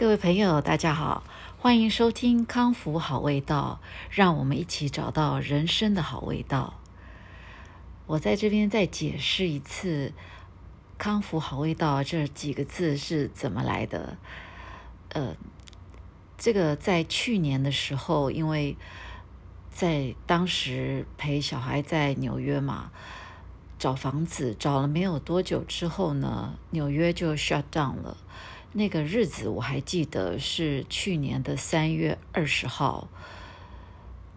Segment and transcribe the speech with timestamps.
[0.00, 1.24] 各位朋友，大家好，
[1.58, 6.80] 欢迎收听康复好味道，让我们一起找到人生的好味道。
[8.06, 10.14] 我在这边再解释一次
[10.96, 14.16] “康复好味道”这几个字是怎么来的。
[15.10, 15.36] 呃，
[16.38, 18.78] 这个在去年的时候，因为
[19.68, 22.90] 在当时陪小孩在纽约嘛，
[23.78, 28.16] 找房子找了没有多久之后呢，纽约就 shut down 了。
[28.72, 33.08] 那个日子我还记得是去年的三月二十号。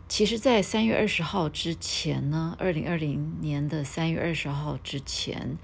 [0.07, 5.57] 其实，在三月二十号之前呢，二零二零年的三月二十号之前，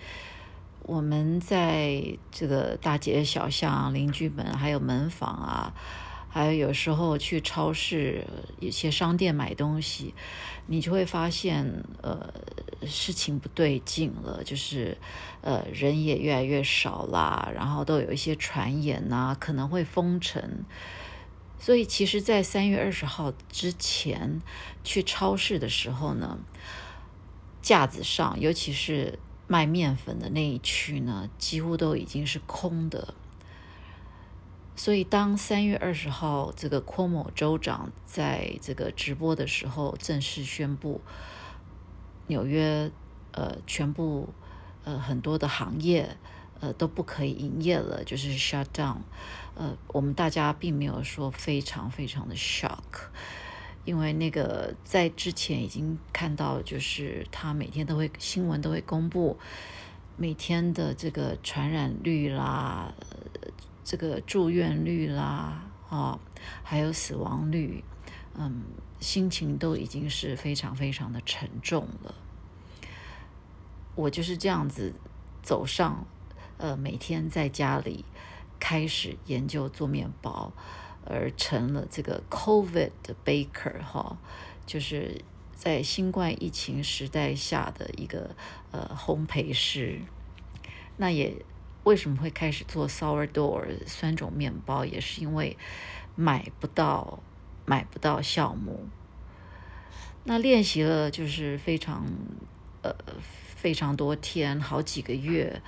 [0.84, 5.74] 我们在这个大街小巷、邻居们还有门房啊。
[6.30, 8.24] 还有有时候去超市、
[8.60, 10.14] 一些商店买东西，
[10.68, 12.32] 你就会发现，呃，
[12.86, 14.96] 事情不对劲了，就是，
[15.42, 20.64] 呃，人也越来越少啦，然后都有一些传言呐，可能会封城。
[21.58, 24.40] 所以，其实，在三月二十号之前
[24.84, 26.40] 去超市的时候呢，
[27.62, 33.14] 架子上，尤其是卖面粉的那一区呢，几乎都已经是空的。
[34.80, 41.02] 所以，当三月二十号这个库某州长在这个直播的时候，正式宣布
[42.28, 42.90] 纽约
[43.34, 44.30] 呃全部
[44.86, 46.16] 呃很多的行业
[46.62, 49.00] 呃都不可以营业了，就是 shut down。
[49.56, 53.10] 呃，我们大家并没有说非常非常的 shock，
[53.84, 59.38] 因为那个在之前已经看到，就是他每天都会新闻都会公布
[60.16, 62.94] 每天的这个传染率啦。
[63.90, 66.20] 这个住院率啦，啊，
[66.62, 67.84] 还有死亡率，
[68.36, 68.62] 嗯，
[69.00, 72.14] 心情都已经是非常非常的沉重了。
[73.96, 74.94] 我就是这样子
[75.42, 76.06] 走上，
[76.60, 78.06] 呃，每天在家里
[78.60, 80.54] 开始研究做面包，
[81.04, 84.20] 而成了这个 COVID 的 baker 哈，
[84.68, 85.24] 就是
[85.56, 88.36] 在新冠疫情时代下的一个
[88.70, 90.00] 呃烘焙师，
[90.98, 91.44] 那也。
[91.90, 94.86] 为什么会开始做 sourdough 酸种面包？
[94.86, 95.58] 也是因为
[96.16, 97.20] 买不到
[97.66, 98.88] 买不到酵母。
[100.24, 102.06] 那练习了就是非常
[102.84, 102.94] 呃
[103.56, 105.60] 非常多天，好几个月。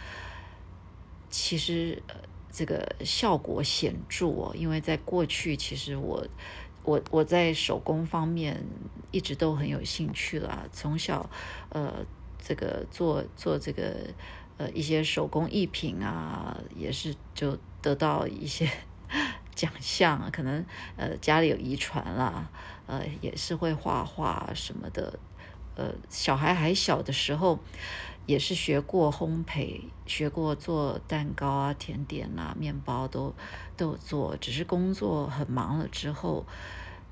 [1.31, 2.03] 其实
[2.51, 6.27] 这个效果显著哦，因为在过去其实我
[6.83, 8.63] 我我在手工方面
[9.09, 11.27] 一直都很有兴趣啦，从小
[11.69, 12.05] 呃
[12.37, 14.13] 这个做做这个。
[14.61, 18.69] 呃，一些手工艺品啊，也是就得到一些
[19.55, 20.63] 奖项，可能
[20.95, 22.47] 呃家里有遗传啦，
[22.85, 25.17] 呃也是会画画什么的，
[25.75, 27.57] 呃小孩还小的时候
[28.27, 33.33] 也是学过烘焙，学过做蛋糕啊、甜点啊、面包都
[33.75, 36.45] 都有做，只是工作很忙了之后，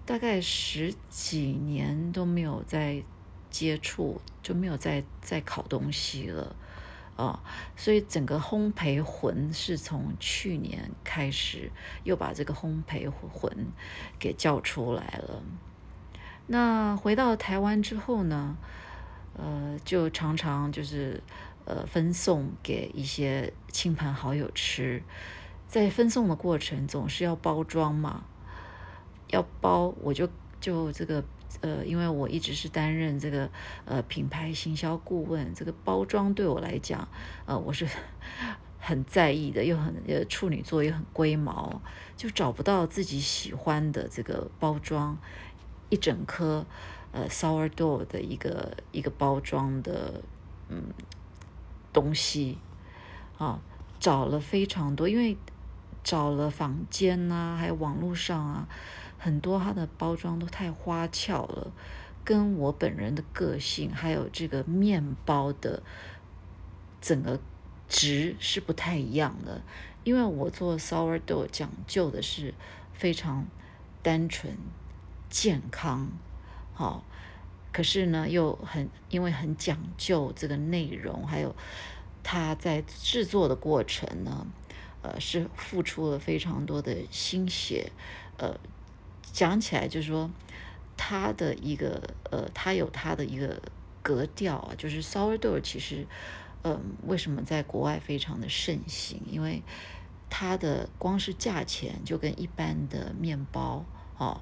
[0.06, 3.04] 大概十几年都没有再
[3.50, 6.56] 接触，就没有再再烤东西了。
[7.20, 7.44] 啊，
[7.76, 11.70] 所以整个烘焙魂是从去年开始
[12.06, 13.52] 又把这个烘焙魂
[14.18, 15.44] 给叫出来了。
[16.48, 18.56] 那回到台湾之后呢，
[19.34, 21.22] 呃，就常常就是
[21.66, 25.04] 呃分送给一些亲朋好友吃，
[25.68, 28.24] 在分送的过程总是要包装嘛，
[29.28, 30.30] 要包我就
[30.62, 31.22] 就这个。
[31.62, 33.50] 呃，因为我一直是担任这个
[33.86, 37.08] 呃品牌行销顾问，这个包装对我来讲，
[37.46, 37.88] 呃，我是
[38.80, 41.82] 很在意的，又很呃处女座又很龟毛，
[42.16, 45.18] 就找不到自己喜欢的这个包装，
[45.90, 46.66] 一整颗
[47.12, 50.24] 呃 sourdough 的一个一个包装的
[50.70, 50.84] 嗯
[51.92, 52.58] 东西
[53.38, 53.60] 啊，
[54.00, 55.36] 找了非常多，因为
[56.04, 58.68] 找了房间呐，还有网络上啊。
[59.20, 61.74] 很多它的包装都太花俏了，
[62.24, 65.84] 跟我本人的个性还有这个面包的
[67.02, 67.38] 整个
[67.90, 69.62] 值是不太一样的。
[70.06, 72.54] 因为我做 sourdough 讲究的是
[72.94, 73.46] 非常
[74.02, 74.56] 单纯、
[75.30, 76.10] 健康，
[76.74, 77.04] 好，
[77.74, 81.54] 可是呢又很因为很讲究这个内容，还有
[82.24, 84.48] 它在制作的过程呢，
[85.02, 87.92] 呃，是付出了非常多的心血，
[88.38, 88.58] 呃。
[89.32, 90.30] 讲起来就是说，
[90.98, 93.62] 它的一个呃，它有它的一个
[94.02, 96.06] 格调啊，就是 sourdough 其实，
[96.64, 99.22] 嗯，为什么在国外非常的盛行？
[99.30, 99.62] 因为
[100.30, 103.86] 它的光是价钱就跟一般的面包
[104.18, 104.42] 哦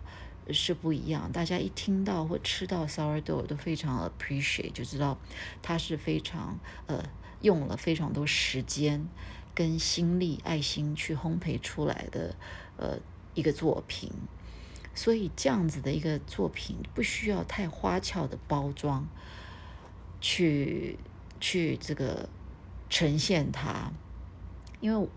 [0.51, 1.31] 是不一样。
[1.31, 5.17] 大家一听到或吃到 sourdough 都非常 appreciate，就知道
[5.61, 7.03] 它是非常呃
[7.41, 9.07] 用了非常多时间
[9.53, 12.35] 跟心力、爱心去烘焙出来的
[12.77, 12.97] 呃
[13.33, 14.11] 一个作品。
[14.97, 19.07] 所以这样子的一个作品不需要太花俏的包装，
[20.19, 20.97] 去
[21.39, 22.27] 去这个
[22.89, 23.91] 呈现它，
[24.81, 25.07] 因为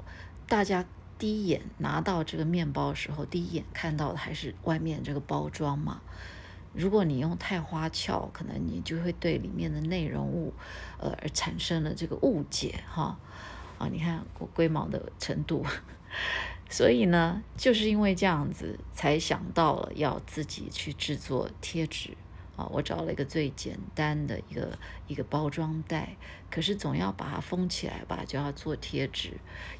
[0.46, 0.84] 大家。
[1.18, 6.00] 第一眼拿到这个面包的时候，第一眼看到的还是外面这个包装嘛。
[6.72, 10.54] 如果你用太花俏，可能你就会对里面的内容物，
[10.96, 13.18] 呃，而产生了这个误解哈。
[13.76, 15.62] 啊，你看我龟毛的程度，
[16.70, 22.16] 所以呢，就是因为这样子，才想到了要自己去制作贴纸。
[22.56, 26.16] 啊，我找了一个最简单的一个一个包装袋，
[26.50, 29.32] 可是总要把它封起来吧，就要做贴纸，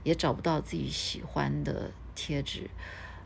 [0.02, 2.70] 也找不到自己喜欢的贴纸，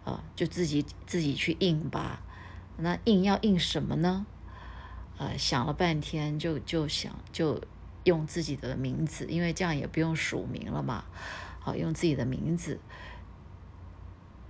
[0.05, 2.21] 啊，就自己自己去印吧。
[2.79, 4.27] 那印要印什么呢？
[5.19, 7.63] 呃，想了半天，就就想就
[8.03, 11.05] 用自己的名字，因为这样也不用署名了嘛。
[11.61, 12.81] 好，用自己的名字，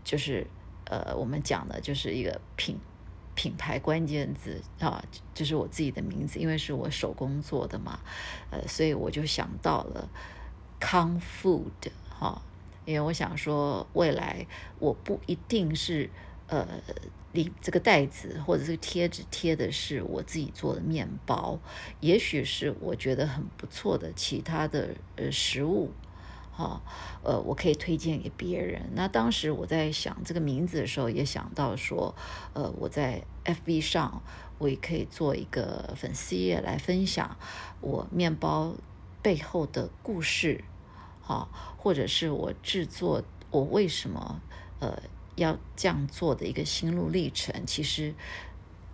[0.04, 0.46] 就是
[0.84, 2.78] 呃，我们讲的就是一个品。
[3.36, 5.04] 品牌关键字啊，
[5.34, 7.98] 就是我自己的名字，因为是我手工做的嘛，
[8.52, 10.08] 呃，所以我就想到了
[10.78, 12.40] 康 food 哈，
[12.84, 14.46] 因为我想说未来
[14.78, 16.08] 我不一定是
[16.46, 16.64] 呃，
[17.32, 21.58] 你这个袋子或者这个贴纸贴的是我自己做的面包，
[21.98, 25.90] 也许是我觉得很不错的其他的呃食物。
[26.56, 26.80] 哈，
[27.24, 28.90] 呃，我可以推荐给别人。
[28.94, 32.14] 那当时我在想这个名字的时候，也想到说，
[32.52, 34.22] 呃，我在 FB 上，
[34.58, 37.36] 我也可以做一个粉丝页来分享
[37.80, 38.74] 我面包
[39.20, 40.62] 背后的故事，
[41.20, 44.40] 哈，或者是我制作我为什么
[44.78, 45.02] 呃
[45.34, 47.66] 要这样做的一个心路历程。
[47.66, 48.14] 其实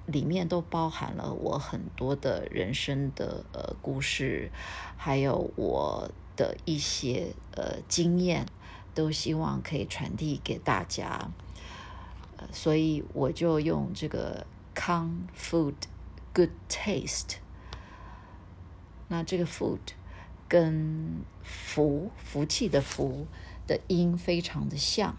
[0.06, 4.50] 里面都包含了我很多的人生的呃故事，
[4.96, 6.10] 还有我。
[6.36, 8.46] 的一些呃经验，
[8.94, 11.30] 都希望可以传递给大家，
[12.50, 15.74] 所以我就用这个康 food
[16.32, 17.36] good taste，
[19.08, 19.80] 那这个 food
[20.48, 23.26] 跟福福气的福
[23.66, 25.14] 的音非常的像，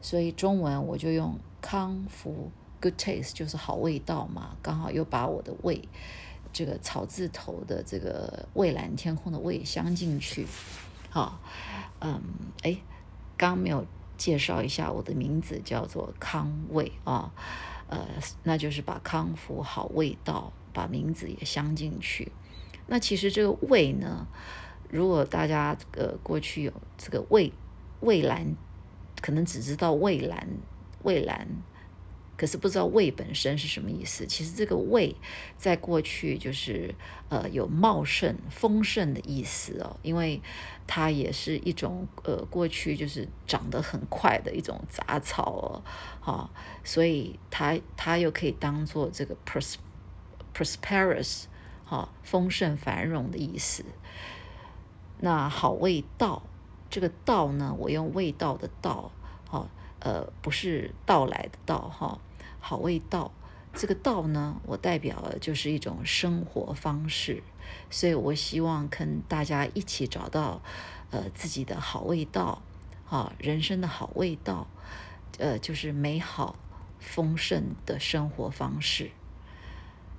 [0.00, 2.52] 所以中文我就用康福
[2.84, 5.88] good taste，就是好味道嘛，刚好又把我的味。
[6.52, 10.46] 这个草字头的这个蔚蓝天空的蔚镶进去，
[11.10, 11.40] 好，
[12.00, 12.22] 嗯，
[12.62, 12.76] 哎，
[13.36, 13.84] 刚没有
[14.16, 17.32] 介绍一下我的名字叫做康味啊，
[17.88, 18.06] 呃，
[18.44, 22.30] 那就是把康复好味道，把名字也镶进去。
[22.86, 24.28] 那其实这个味呢，
[24.88, 27.52] 如果大家呃过去有这个蔚
[27.98, 28.54] 蔚蓝，
[29.20, 30.46] 可能只知道蔚蓝
[31.02, 31.48] 蔚蓝。
[32.36, 34.26] 可是不知道“味”本身是什么意思。
[34.26, 35.14] 其实这个“味”
[35.56, 36.94] 在过去就是
[37.28, 40.40] 呃有茂盛、丰盛的意思哦，因为
[40.86, 45.82] 它也是一种呃过去就是长得很快的一种杂草哦，
[46.20, 46.50] 哈，
[46.82, 49.76] 所以它它又可以当做这个 pros
[50.52, 51.44] prosperous
[51.84, 53.84] 哈丰盛繁荣的意思。
[55.20, 56.42] 那好味道，
[56.90, 59.12] 这个“道”呢，我用味道的“道”
[59.48, 59.70] 哈。
[60.04, 62.20] 呃，不是到来的到哈，
[62.60, 63.32] 好味道。
[63.72, 67.42] 这个道呢，我代表就是一种生活方式，
[67.90, 70.62] 所以我希望跟大家一起找到
[71.10, 72.62] 呃自己的好味道，
[73.08, 74.68] 啊，人生的好味道，
[75.38, 76.54] 呃，就是美好
[77.00, 79.10] 丰盛的生活方式。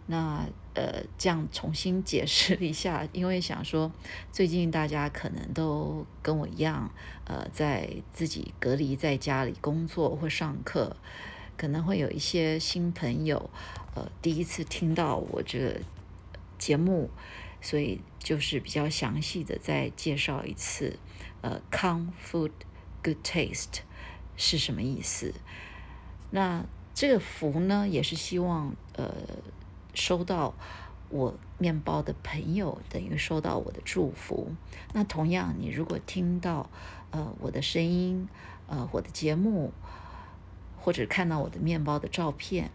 [0.07, 3.89] 那呃，这样重新解释一下，因为想说，
[4.29, 6.91] 最近大家可能都跟我一样，
[7.23, 10.97] 呃，在自己隔离在家里工作或上课，
[11.55, 13.49] 可能会有一些新朋友，
[13.95, 15.79] 呃，第一次听到我这个
[16.57, 17.09] 节目，
[17.61, 20.99] 所以就是比较详细的再介绍一次，
[21.41, 22.51] 呃，“come food
[23.01, 23.79] good taste”
[24.35, 25.33] 是什么意思？
[26.31, 29.13] 那这个福呢，也是希望呃。
[29.95, 30.53] 收到
[31.09, 34.51] 我面包的朋友，等于收到我的祝福。
[34.93, 36.69] 那同样，你如果听到
[37.11, 38.27] 呃我的声音，
[38.67, 39.71] 呃我的节目，
[40.79, 42.71] 或者看到我的面包的照片，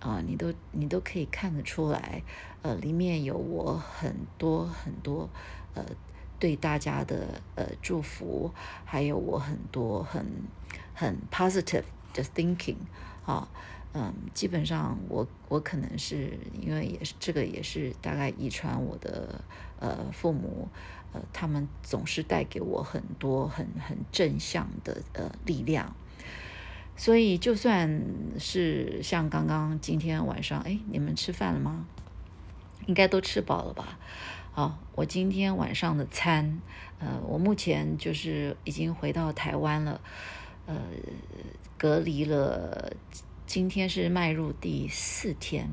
[0.00, 2.22] 啊，你都你都可以看得出来，
[2.62, 5.28] 呃，里面有我很多很多
[5.74, 5.84] 呃
[6.38, 8.50] 对大家的呃祝福，
[8.84, 10.24] 还有我很多很
[10.94, 12.76] 很 positive 的 thinking
[13.26, 13.48] 啊。
[13.94, 19.44] 嗯，基本上我我可能是因为也是这个也是大概遗传我的
[19.78, 20.66] 呃父母，
[21.12, 25.94] 呃他们总是带给我很多很很正向的呃力量，
[26.96, 28.02] 所以就算
[28.38, 31.86] 是像刚刚今天晚上，哎，你们吃饭了吗？
[32.86, 33.98] 应该都吃饱了吧？
[34.52, 36.60] 好，我今天晚上的餐，
[36.98, 40.00] 呃，我目前就是已经回到台湾了，
[40.66, 40.76] 呃，
[41.78, 42.92] 隔离了，
[43.52, 45.68] 今天是迈入第四天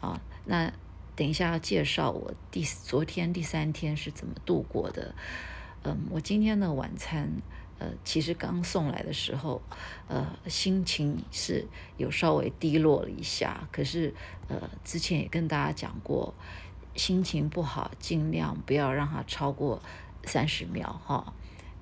[0.00, 0.18] 啊。
[0.46, 0.72] 那
[1.14, 5.14] 等一下要介绍我第昨天第三天是怎么度过的。
[5.82, 7.30] 嗯，我今天的晚餐。
[7.78, 9.60] 呃，其实刚送来的时候，
[10.08, 11.66] 呃，心情是
[11.98, 13.68] 有稍微低落了一下。
[13.70, 14.14] 可是，
[14.48, 16.32] 呃，之前也跟大家讲过，
[16.96, 19.82] 心情不好尽量不要让它超过
[20.24, 21.34] 三十秒哈，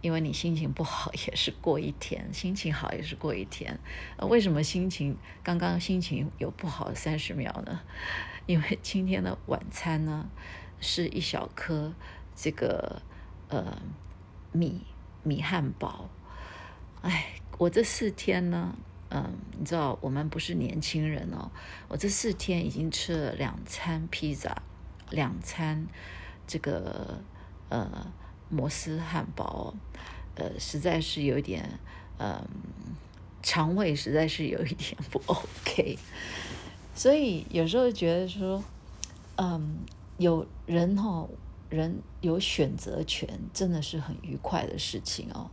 [0.06, 3.76] 因为你心情不好也是过一天，心情好也是过一天。
[4.16, 7.80] 呃，为什么心情刚刚心情有不好三十秒呢？
[8.46, 10.30] 因为今天的晚餐呢
[10.80, 11.92] 是一小颗
[12.36, 13.02] 这个
[13.48, 13.82] 呃
[14.52, 14.86] 米。
[15.26, 16.08] 米汉堡，
[17.02, 18.76] 哎，我这四天呢，
[19.08, 21.50] 嗯，你知道我们不是年轻人哦，
[21.88, 24.62] 我这四天已经吃了两餐披萨，
[25.10, 25.84] 两餐
[26.46, 27.20] 这个
[27.70, 28.06] 呃
[28.48, 29.74] 摩斯汉堡，
[30.34, 31.78] 呃，实在是有点，
[32.18, 32.40] 嗯，
[33.42, 35.98] 肠胃实在是有一点不 OK，
[36.94, 38.62] 所以有时候觉得说，
[39.36, 39.78] 嗯，
[40.18, 41.26] 有人哈。
[41.68, 45.50] 人有选择权，真的是很愉快的事情哦。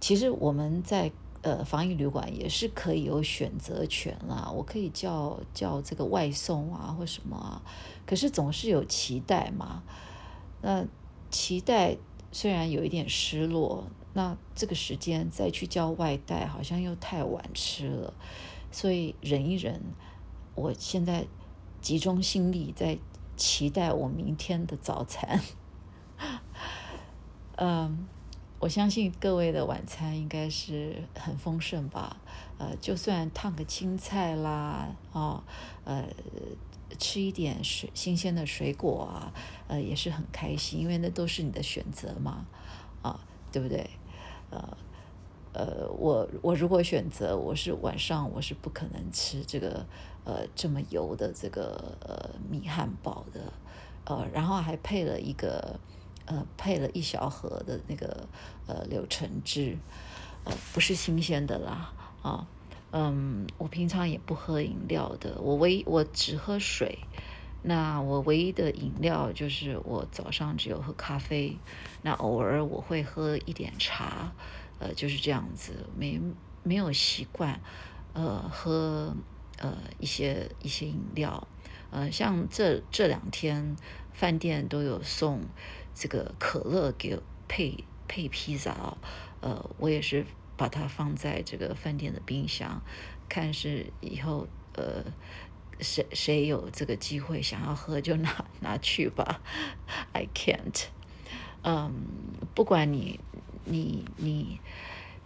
[0.00, 1.10] 其实我们在
[1.42, 7.60] 呃防疫旅馆也是可以有选择权啦，我可以叫叫这个外送啊或什么啊。
[8.06, 9.82] 可是总是有期待嘛，
[10.62, 10.86] 那
[11.30, 11.96] 期待
[12.32, 18.14] 虽然有一点失落，那这个时间再去叫外带好像又太晚吃了，
[18.70, 19.80] 所以忍一忍。
[20.54, 21.26] 我现在
[21.80, 22.98] 集中心力在。
[23.38, 25.38] 期待我明天的早餐。
[27.56, 28.08] 嗯，
[28.58, 32.16] 我相信各位的晚餐应该是很丰盛吧？
[32.56, 35.44] 呃，就算烫个青菜啦，哦，
[35.84, 36.02] 呃，
[36.98, 39.32] 吃一点水新鲜的水果啊，
[39.68, 42.46] 呃，也是很开心，因为那都是你的选择嘛，
[43.02, 43.88] 啊，对不对？
[44.50, 44.76] 呃。
[45.58, 49.86] 呃，我我如果选择，我是晚上我是不可能吃这个
[50.22, 53.40] 呃这么油的这个呃米汉堡的，
[54.04, 55.80] 呃，然后还配了一个
[56.26, 58.28] 呃配了一小盒的那个
[58.66, 59.78] 呃柳橙汁，
[60.44, 61.90] 呃不是新鲜的啦
[62.20, 62.46] 啊，
[62.98, 66.98] 嗯，我平常也不喝饮料的，我唯我只喝水，
[67.62, 71.58] 那我唯一的饮料就是我早上只有喝咖啡，
[72.00, 74.32] 那偶尔我会喝一点茶。
[74.78, 76.18] 呃，就是这样子，没
[76.62, 77.60] 没有习惯，
[78.14, 79.14] 呃，喝
[79.58, 81.46] 呃一些一些饮料，
[81.90, 83.76] 呃，像这这两天
[84.12, 85.42] 饭店都有送
[85.94, 88.96] 这个可乐给配配披萨，
[89.40, 90.24] 呃，我也是
[90.56, 92.82] 把它放在这个饭店的冰箱，
[93.28, 95.04] 看是以后呃
[95.80, 99.40] 谁谁有这个机会想要喝就拿 拿去吧
[100.12, 100.86] ，I can't，
[101.62, 101.92] 嗯，
[102.54, 103.20] 不管你。
[103.68, 104.60] 你你，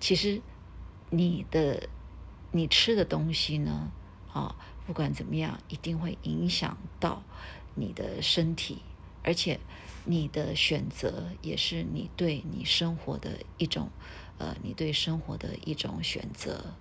[0.01, 0.41] 其实
[1.11, 1.91] 你的
[2.53, 3.93] 你吃的东西呢，
[4.33, 4.57] 啊，
[4.87, 7.23] 不管怎么样，一定会影响到
[7.75, 8.79] 你的身体，
[9.23, 9.61] 而且
[10.07, 13.91] 你的选择也是你对你生活的一种，
[14.41, 16.73] 呃，你对生活的一种选择，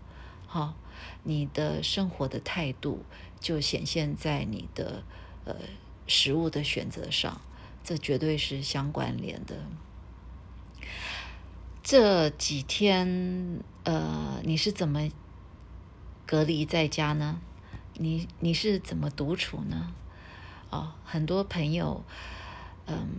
[0.47, 0.75] 好，
[1.23, 3.03] 你的生活的态度
[3.37, 5.03] 就显现在你的
[5.43, 5.55] 呃
[6.07, 7.41] 食物的选择上，
[7.83, 9.57] 这绝对是相关联的。
[11.83, 15.09] 这几天，呃，你是怎么
[16.25, 17.41] 隔离在家呢？
[17.95, 19.93] 你你是怎么独处呢？
[20.69, 22.05] 哦，很多朋友，
[22.85, 23.09] 嗯，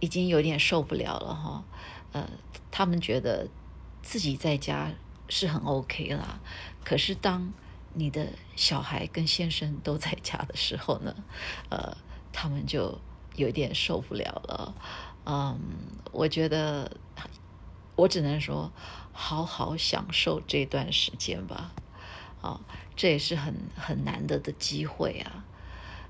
[0.00, 1.64] 已经有点受不了了哈。
[2.12, 2.30] 呃，
[2.70, 3.48] 他们觉得
[4.04, 4.92] 自己在家
[5.28, 6.38] 是很 OK 啦。
[6.84, 7.52] 可是当
[7.94, 11.16] 你的小孩跟先生都在家的时候呢，
[11.70, 11.96] 呃，
[12.32, 13.00] 他们就
[13.34, 14.74] 有点受不了了。
[15.24, 15.58] 嗯，
[16.12, 16.90] 我觉得。
[17.96, 18.72] 我只能说，
[19.12, 21.70] 好好享受这段时间吧，
[22.42, 22.60] 啊，
[22.96, 25.44] 这也是很很难得的机会啊，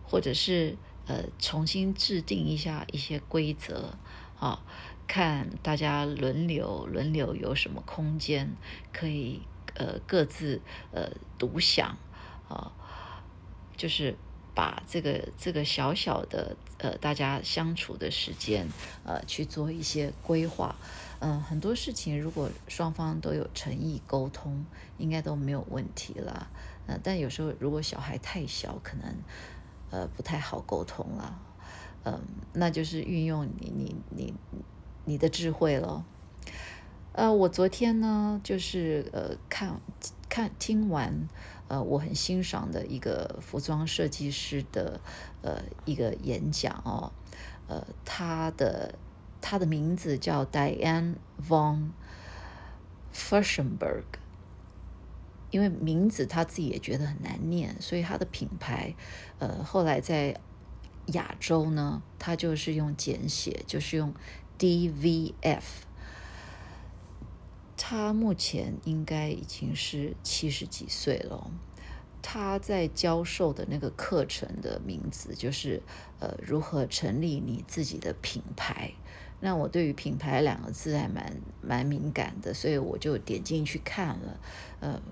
[0.03, 3.99] 或者是呃重新制定一下一些规则，
[4.41, 4.63] 啊，
[5.07, 8.51] 看大家轮流轮流有什么空间
[8.93, 9.43] 可以
[9.75, 10.61] 呃各自
[10.93, 11.97] 呃独享，
[12.49, 12.73] 啊，
[13.77, 14.17] 就是
[14.55, 18.67] 把这个这个小小的呃大家相处的时间
[19.05, 20.75] 呃去做一些规划。
[21.21, 24.67] 嗯，很多事情如果双方都有诚意沟通，
[24.99, 26.49] 应该都没有问题啦。
[26.87, 29.17] 呃，但有时候如果小孩太小，可能
[29.91, 31.39] 呃不太好沟通啦。
[32.05, 32.21] 嗯，
[32.53, 34.35] 那就是运用你你你
[35.05, 36.05] 你的智慧了。
[37.13, 39.81] 呃，我昨天呢，就是呃看
[40.29, 41.29] 看听完
[41.69, 45.01] 呃我很欣赏的一个服装设计师的
[45.43, 47.13] 呃一个演讲哦。
[47.69, 48.95] 呃，他的
[49.41, 51.15] 他的名字叫 Diane
[51.49, 51.91] von
[53.15, 54.05] Furstenberg，
[55.51, 58.95] 因为名字他自己也觉得很难念，所以他的品牌，
[59.39, 60.39] 呃，后来在
[61.07, 64.13] 亚洲呢，他就是用简写，就是用
[64.59, 65.63] DVF。
[67.77, 71.51] 他目前应该已经是七十几岁了。
[72.23, 75.83] 他在教授的那个课程的名字就是
[76.21, 78.93] 呃，如何成立你自己的品牌。
[79.41, 84.41] 那我对于品牌两个字还蛮蛮敏感的，所以我就点进去看了。
[84.81, 85.03] 呃，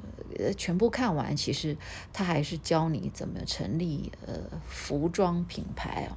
[0.57, 1.77] 全部看完，其实
[2.15, 4.35] 他还是教你怎么成立呃
[4.67, 6.17] 服装品牌啊。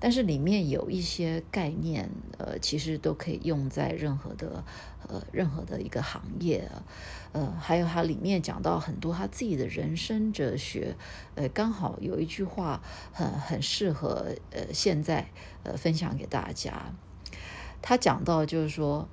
[0.00, 4.64] 但是里面有一些概念，呃，其实都可以用在任何的，
[5.08, 6.70] 呃，任何的一个行业，
[7.32, 10.94] 呃，还有它里面讲到很多他自己的人生哲学，
[11.34, 12.80] 呃，刚好有一句话
[13.12, 15.28] 很很适合，呃，现在
[15.64, 16.94] 呃分享给大家。
[17.82, 19.08] 他讲到就是说，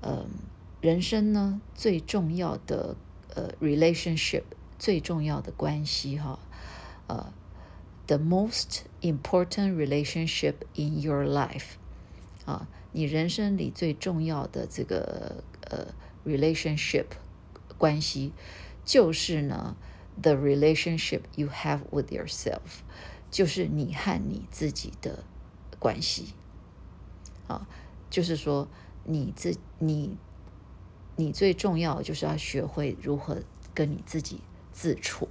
[0.00, 0.24] 呃，
[0.80, 2.94] 人生呢最重要的
[3.34, 4.44] 呃 relationship
[4.78, 6.38] 最重要的关系哈，
[7.08, 7.32] 呃。
[8.10, 11.76] The most important relationship in your life，
[12.44, 15.94] 啊，你人生里最重要的这个呃
[16.26, 17.06] relationship
[17.78, 18.32] 关系，
[18.84, 19.76] 就是呢
[20.20, 22.82] ，the relationship you have with yourself，
[23.30, 25.22] 就是你和你自己的
[25.78, 26.34] 关系，
[27.46, 27.68] 啊，
[28.10, 28.66] 就是说
[29.04, 30.16] 你自你
[31.14, 33.40] 你最重要就是要学会如何
[33.72, 34.40] 跟你自己
[34.72, 35.28] 自处。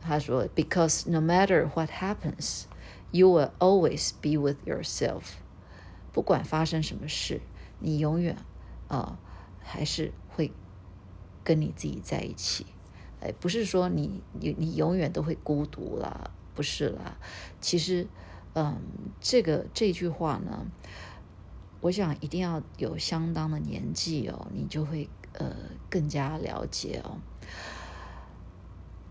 [0.00, 2.64] 他说：“Because no matter what happens,
[3.10, 5.34] you will always be with yourself。
[6.12, 7.40] 不管发生什么事，
[7.78, 8.36] 你永远
[8.88, 9.18] 啊
[9.60, 10.52] 还是会
[11.44, 12.66] 跟你自己在一起。
[13.20, 17.18] 哎，不是说你你你永远都会孤独啦，不是啦。
[17.60, 18.06] 其实，
[18.54, 18.80] 嗯，
[19.20, 20.66] 这个这句话呢，
[21.82, 25.54] 我想一定要有相当的年纪哦，你就会呃
[25.90, 27.18] 更加了解哦。”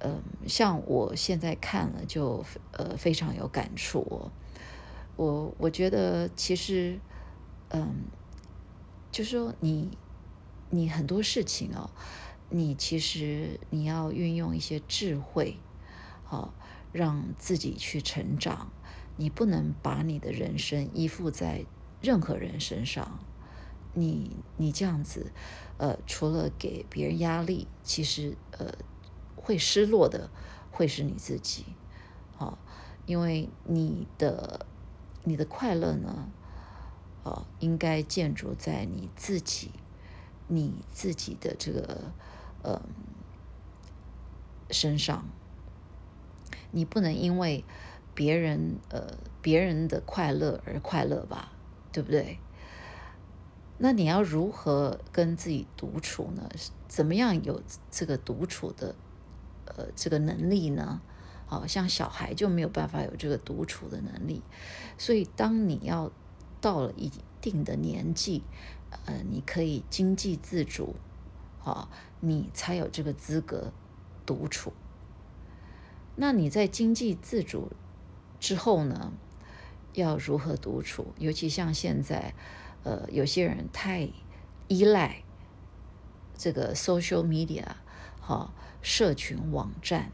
[0.01, 4.31] 嗯，像我现在看了就呃非常有感触。
[5.17, 6.97] 我我觉得其实，
[7.69, 8.05] 嗯，
[9.12, 9.97] 就说你
[10.69, 11.89] 你很多事情哦，
[12.49, 15.57] 你其实你要运用一些智慧，
[16.23, 16.53] 好
[16.93, 18.71] 让自己去成长。
[19.17, 21.65] 你不能把你的人生依附在
[22.01, 23.19] 任何人身上。
[23.93, 25.33] 你你这样子，
[25.77, 28.73] 呃，除了给别人压力，其实呃。
[29.41, 30.30] 会失落的
[30.71, 31.65] 会是你自己，
[32.38, 32.58] 好，
[33.06, 34.65] 因为你的
[35.23, 36.30] 你的快乐呢，
[37.23, 39.71] 哦，应该建筑在你自己
[40.47, 42.12] 你自己的这个
[42.62, 42.82] 呃
[44.69, 45.25] 身上，
[46.71, 47.63] 你不能因为
[48.13, 51.54] 别人呃别人的快乐而快乐吧，
[51.91, 52.38] 对不对？
[53.82, 56.49] 那你要如何跟自己独处呢？
[56.89, 58.93] 怎么样有这个独处的？
[59.77, 61.01] 呃，这个能力呢，
[61.45, 64.41] 好像小孩就没有办法有这个独处的能力，
[64.97, 66.12] 所以当你要
[66.60, 68.43] 到了一定的年纪，
[69.05, 70.95] 呃，你可以经济自主，
[71.60, 73.71] 好，你才有这个资格
[74.25, 74.73] 独处。
[76.15, 77.71] 那你在经济自主
[78.39, 79.13] 之后呢，
[79.93, 81.13] 要如何独处？
[81.17, 82.34] 尤其像现在，
[82.84, 84.10] 呃，有些人太
[84.67, 85.23] 依赖
[86.38, 87.65] 这个 social media，
[88.19, 88.53] 好。
[88.81, 90.11] 社群网站，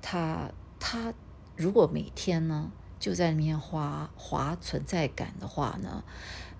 [0.00, 1.14] 他他
[1.56, 6.02] 如果每天呢就在里面划划存在感的话呢，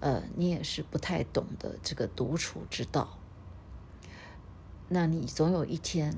[0.00, 3.18] 呃，你也是不太懂得这个独处之道。
[4.88, 6.16] 那你总有一天，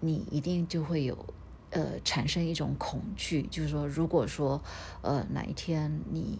[0.00, 1.26] 你一定就会有
[1.70, 4.62] 呃产生一种恐惧，就是说，如果说
[5.02, 6.38] 呃哪一天你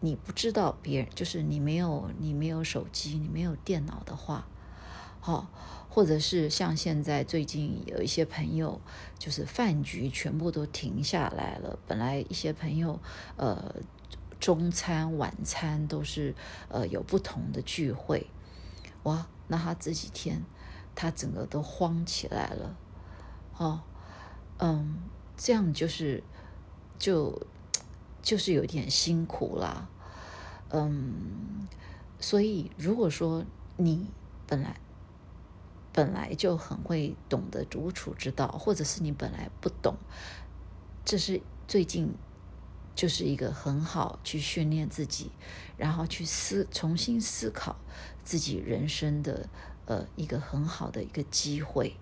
[0.00, 4.46] 你不知道别人，就是你没有你没有手机，你没有电脑的话，
[5.20, 5.48] 好。
[5.92, 8.80] 或者是像现在最近有一些朋友，
[9.18, 11.76] 就是饭局全部都停下来了。
[11.88, 13.00] 本来一些朋友，
[13.36, 13.74] 呃，
[14.38, 16.32] 中餐、晚餐都是
[16.68, 18.28] 呃有不同的聚会，
[19.02, 20.44] 哇，那他这几天
[20.94, 22.76] 他整个都慌起来了，
[23.56, 23.82] 哦，
[24.58, 24.96] 嗯，
[25.36, 26.22] 这样就是
[27.00, 27.46] 就
[28.22, 29.88] 就是有点辛苦啦，
[30.70, 31.66] 嗯，
[32.20, 33.44] 所以如果说
[33.76, 34.06] 你
[34.46, 34.76] 本来。
[35.92, 39.96] 本来就很会懂得独处之道，或者是你本来不懂，
[41.04, 42.14] 这是最近
[42.94, 45.30] 就是一个很好去训练自己，
[45.76, 47.76] 然后去思重新思考
[48.22, 49.48] 自己人生的
[49.86, 51.96] 呃一个很好的一个机会。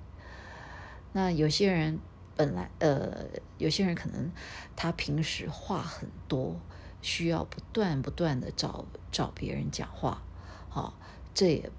[1.13, 1.99] 那有些人
[2.37, 4.31] 本来呃，有些人可能
[4.77, 6.61] 他平时话很多，
[7.01, 10.23] 需要不断不断的找找别人讲话，
[10.69, 10.99] 好，
[11.33, 11.71] 这也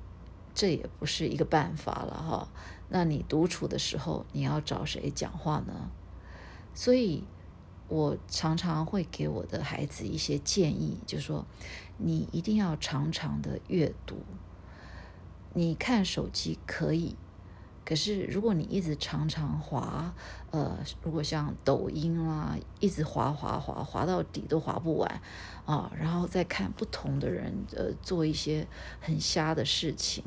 [0.59, 2.49] 这也不是一个办法了哈。
[2.89, 5.89] 那你独处的时候，你要找谁讲话呢？
[6.75, 7.23] 所以，
[7.87, 11.45] 我常常会给我的孩子一些建议，就说，
[11.95, 14.17] 你一定要常常的阅读。
[15.53, 17.15] 你看手机可以，
[17.89, 20.13] 可是如果你一直常常滑，
[20.51, 25.21] 呃，如果像抖音啦，一直滑滑滑滑到底都滑不完
[25.65, 28.67] 啊，然后再看不同的人呃做一些
[29.01, 30.23] 很瞎的事情，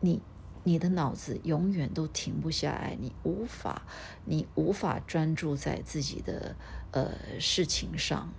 [0.00, 0.20] 你。
[0.68, 3.82] 你的脑子永远都停不下来，你无法，
[4.24, 6.56] 你无法专注在自己的
[6.90, 8.32] 呃事情上，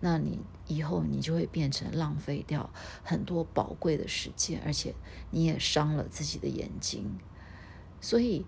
[0.00, 2.70] 那你以后你就会变成浪费掉
[3.02, 4.94] 很多宝贵的时间，而且
[5.30, 7.18] 你也伤了自己的眼睛。
[8.00, 8.44] 所以，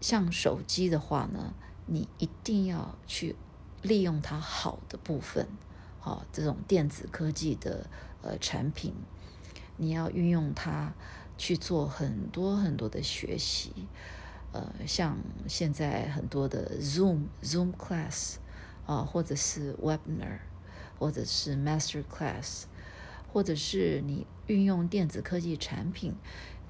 [0.00, 1.54] 像手机的话呢，
[1.86, 3.36] 你一定要去
[3.82, 5.48] 利用它好的部分，
[6.00, 7.88] 好这种电子科技的
[8.22, 8.94] 呃产品，
[9.76, 10.92] 你要运用它。
[11.36, 13.72] 去做很多很多的学习，
[14.52, 15.18] 呃，像
[15.48, 18.36] 现在很多的 Zoom Zoom class
[18.86, 20.38] 啊，或者是 Webinar，
[20.98, 22.64] 或者是 Master class，
[23.32, 26.14] 或者是你运用电子科技产品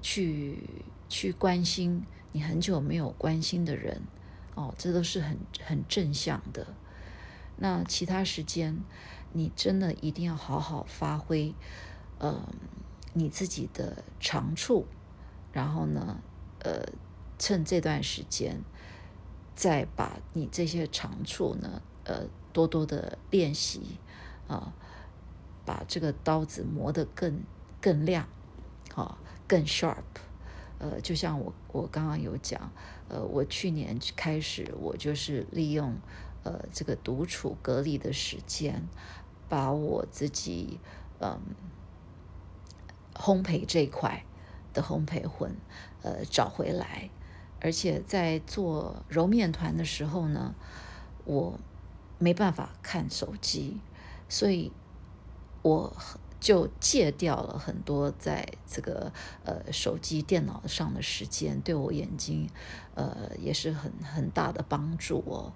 [0.01, 0.59] 去
[1.09, 4.01] 去关心你很久没有关心的人，
[4.55, 6.67] 哦，这都是很很正向的。
[7.57, 8.77] 那其他时间，
[9.33, 11.53] 你真的一定要好好发挥，
[12.19, 12.41] 嗯。
[13.17, 14.85] 你自己的长处，
[15.53, 16.19] 然后呢，
[16.59, 16.83] 呃，
[17.39, 18.61] 趁这段时间，
[19.55, 23.97] 再把你这些长处呢，呃，多多的练习
[24.47, 24.73] 啊，
[25.65, 27.41] 把这个刀子磨得更
[27.81, 28.27] 更亮，
[28.95, 30.03] 啊，更 sharp。
[30.79, 32.71] 呃，就像我我刚刚有讲，
[33.07, 35.95] 呃，我去年开始，我就是利用
[36.43, 38.87] 呃这个独处隔离的时间，
[39.49, 40.79] 把我自己
[41.19, 41.39] 嗯。
[43.17, 44.25] 烘焙这一块
[44.73, 45.55] 的烘焙魂，
[46.01, 47.09] 呃，找回来。
[47.61, 50.53] 而且在做揉面团的时候呢，
[51.23, 51.57] 我
[52.19, 53.79] 没办法看手机，
[54.27, 54.71] 所以
[55.61, 55.95] 我
[56.39, 59.11] 就戒掉了很多在这个
[59.43, 62.49] 呃手机、电脑上的时间，对我眼睛
[62.93, 65.53] 呃也是很很大的帮助哦。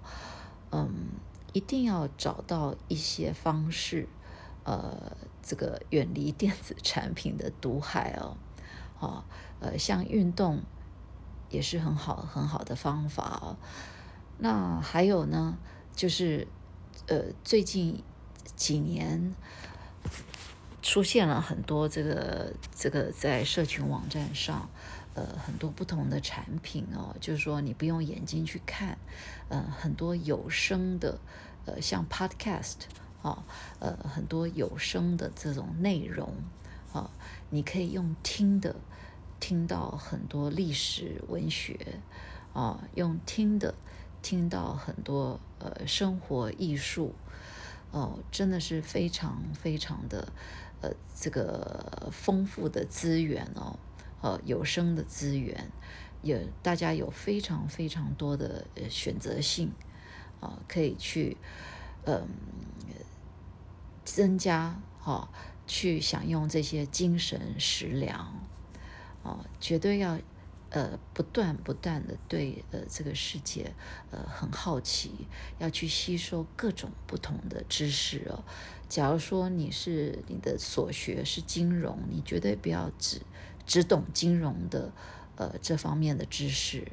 [0.72, 1.10] 嗯，
[1.52, 4.08] 一定要找到一些方式。
[4.62, 8.36] 呃，这个远离电子产品的毒害哦，
[9.00, 9.24] 哦，
[9.58, 10.60] 呃，像运动
[11.48, 13.56] 也是很好很好的方法哦。
[14.36, 15.56] 那还有呢，
[15.96, 16.46] 就是
[17.06, 18.04] 呃，最近
[18.60, 19.34] 几年
[20.82, 24.68] 出现了很多这个这个在社群网站上，
[25.14, 28.98] 呃，很多不同的产品哦，就是说你不用眼睛去看，
[29.48, 31.18] 呃，很多有声的，
[31.64, 32.76] 呃，像 Podcast。
[33.22, 33.44] 啊，
[33.80, 36.32] 呃，很多有声的这种内容，
[36.90, 37.10] 啊，
[37.50, 38.74] 你可以用听的
[39.38, 42.00] 听到很多历史文学，
[42.54, 43.74] 啊，用听的
[44.22, 47.14] 听到很多呃生活艺术，
[47.92, 50.32] 哦，真的是非常非常的
[50.80, 53.78] 呃这个丰富的资源哦，
[54.20, 55.70] 呃有声的资源，
[56.22, 59.72] 也大家有非常非常多的选择性，
[60.40, 61.36] 啊，可以去，
[62.04, 62.26] 嗯。
[64.02, 65.28] 增加哈，
[65.68, 68.34] 去享用这些精神食粮，
[69.22, 70.18] 哦，绝对要
[70.70, 73.74] 呃不断不断的对呃这个世界
[74.10, 75.28] 呃很好奇，
[75.58, 78.42] 要去吸收各种不同的知识哦。
[78.88, 83.20] 假如说你是你的所学是金融，你绝对不要只
[83.66, 84.92] 只懂金融的
[85.36, 86.86] 呃这方面的知识。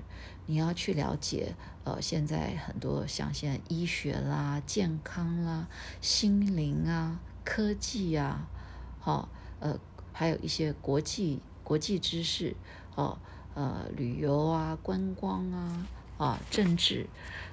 [0.49, 5.67] 你要去了解，呃，现在很多像现在医学啦、健康啦、
[5.99, 8.47] 心灵啊、科技啊，
[8.97, 9.27] 好，
[9.59, 9.77] 呃，
[10.13, 12.55] 还有一些国际国际知识，
[12.95, 13.19] 哦，
[13.57, 15.87] 呃，旅游啊、观光啊，
[16.19, 17.07] 啊，政治，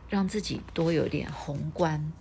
[0.07, 2.13] 让自己多有点宏观，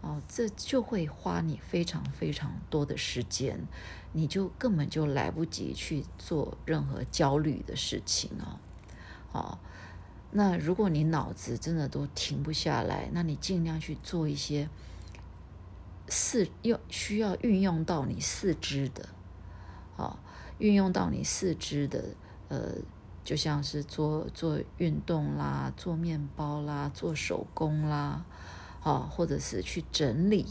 [0.00, 3.68] 哦，这就会花你非常非常多的时间，
[4.12, 8.58] 你就根本就来不及去做任何焦虑的事情哦，
[9.30, 9.58] 哦。
[10.32, 14.68] 那如果你脑子真的都停不下来，那你尽量去做一些
[16.08, 19.08] 四用需要运用到你四肢的，
[19.96, 20.18] 啊，
[20.58, 22.04] 运用到你四肢的，
[22.48, 22.74] 呃，
[23.22, 28.24] 就像是做做运动啦，做面包啦，做手工啦，
[28.82, 30.46] 啊，或者是去整理，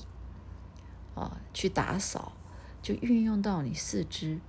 [1.15, 2.31] 啊，去打扫，
[2.81, 4.39] 就运用到你四肢，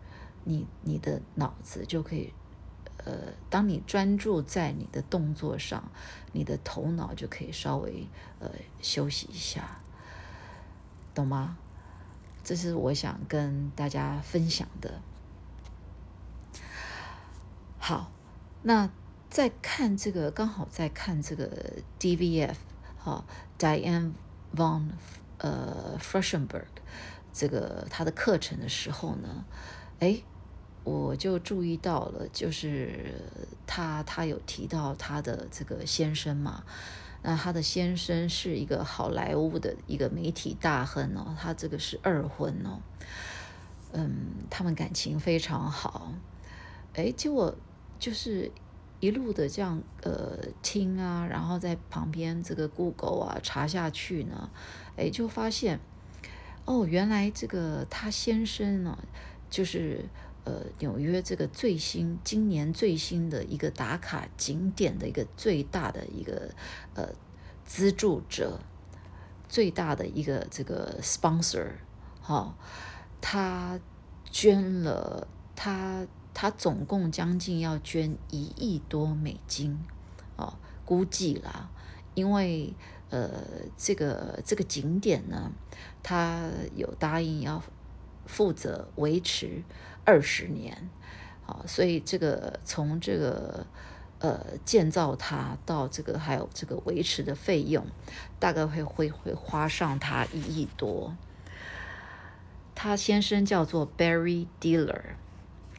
[0.45, 2.33] 你你的脑子就可以。
[3.07, 5.91] 呃，当你专注在你的动作上，
[6.33, 8.07] 你的头脑就可以稍微
[8.41, 8.51] 呃
[8.83, 9.81] 休息一下，
[11.15, 11.57] 懂吗？
[12.45, 15.01] 这是我想跟大家分享的。
[17.91, 18.13] 好，
[18.63, 18.89] 那
[19.29, 21.51] 在看这个，刚好在看这个
[21.99, 22.55] DVF
[22.97, 23.25] 哈
[23.59, 24.13] ，Diane
[24.55, 24.91] von
[25.39, 26.67] 呃 Freshenberg
[27.33, 29.45] 这个他的课程的时候呢，
[29.99, 30.23] 哎。
[30.83, 33.13] 我就注意到了，就是
[33.67, 36.65] 他他有提到他的这个先生嘛，
[37.23, 42.81] 那他的先生是一个好莱坞的一个媒体大亨哦，他这个是二婚哦，
[43.93, 46.15] 嗯，他们感情非常好，
[46.95, 47.55] 哎，结果
[48.01, 48.51] 就是
[48.99, 54.51] 一路的这样呃听啊，然后在旁边这个 Google 啊查下去呢，
[54.97, 55.79] 哎，就发现
[56.65, 58.99] 哦，原来这个他先生呢，
[59.49, 60.07] 就是。
[60.43, 66.51] 呃，纽约这个最新今年最新的一个打卡景点的一个最大的一个
[66.95, 67.07] 呃
[67.67, 68.59] 资助者，
[69.51, 71.69] 最大的一个这个 sponsor，
[72.23, 72.57] 哈，
[73.21, 73.79] 他
[74.31, 76.07] 捐了他
[76.41, 79.79] 他总共将近要捐一亿多美金，
[80.37, 80.55] 哦，
[80.87, 81.69] 估计啦，
[82.15, 82.73] 因为
[83.11, 83.31] 呃
[83.77, 85.53] 这个这个景点呢，
[86.03, 87.63] 他有答应要
[88.25, 89.63] 负责维持。
[90.07, 90.89] 二十年，
[91.45, 93.67] 哦，所以这个从这个
[94.21, 97.85] 呃建造它到这个还有这个维持的费用，
[98.39, 101.15] 大概会会会花上他一亿多。
[102.75, 105.03] 他先生叫做 Barry Diller，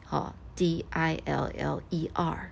[0.04, 2.50] 好，D I L L E R。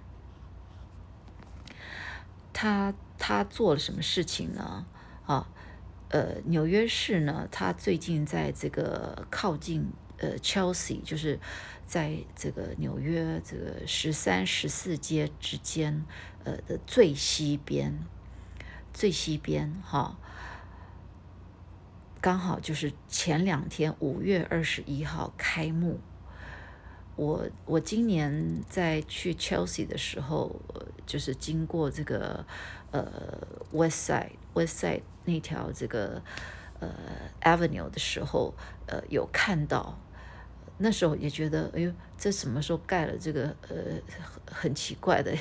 [2.52, 4.86] 他他做了什么事情呢？
[5.26, 5.48] 啊，
[6.08, 9.90] 呃，纽约市呢，他最近在这个靠近。
[10.22, 11.40] 呃，Chelsea 就是
[11.86, 16.04] 在这个纽约这个十三、十四街之间，
[16.44, 18.00] 呃的最西边，
[18.92, 20.18] 最西边哈，
[22.20, 25.98] 刚好就是前两天五月二十一号开幕。
[27.20, 30.58] 我我今年在去 Chelsea 的时候，
[31.04, 32.42] 就是经过这个
[32.92, 33.06] 呃
[33.72, 36.22] West Side West Side 那条这个
[36.78, 36.88] 呃
[37.42, 38.54] Avenue 的时候，
[38.86, 39.98] 呃有看到。
[40.78, 43.76] 那时候也觉得，哎呦，这什么时候盖了这个呃
[44.50, 45.36] 很奇怪的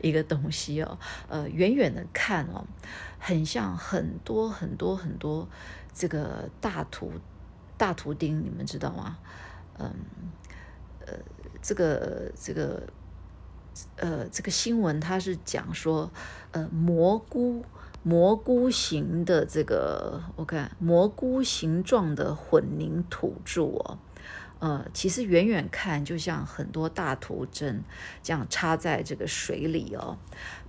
[0.00, 0.96] 一个东西哦？
[1.28, 2.64] 呃，远远的看哦，
[3.18, 5.48] 很像很多很多很多
[5.92, 7.10] 这个大图
[7.76, 9.18] 大图钉，你们知道吗？
[9.80, 9.92] 嗯，
[11.06, 11.14] 呃，
[11.62, 12.82] 这个这个
[13.96, 16.10] 呃这个新闻它是讲说，
[16.50, 17.64] 呃，蘑菇
[18.02, 23.98] 蘑菇形的这个我看蘑菇形状的混凝土柱哦。
[24.58, 27.84] 呃，其实远远看就像很多大图针
[28.22, 30.16] 这样插在这个水里哦。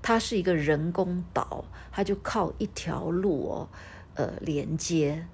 [0.01, 3.69] 它是一个人工岛，它就靠一条路哦，
[4.15, 5.25] 呃，连接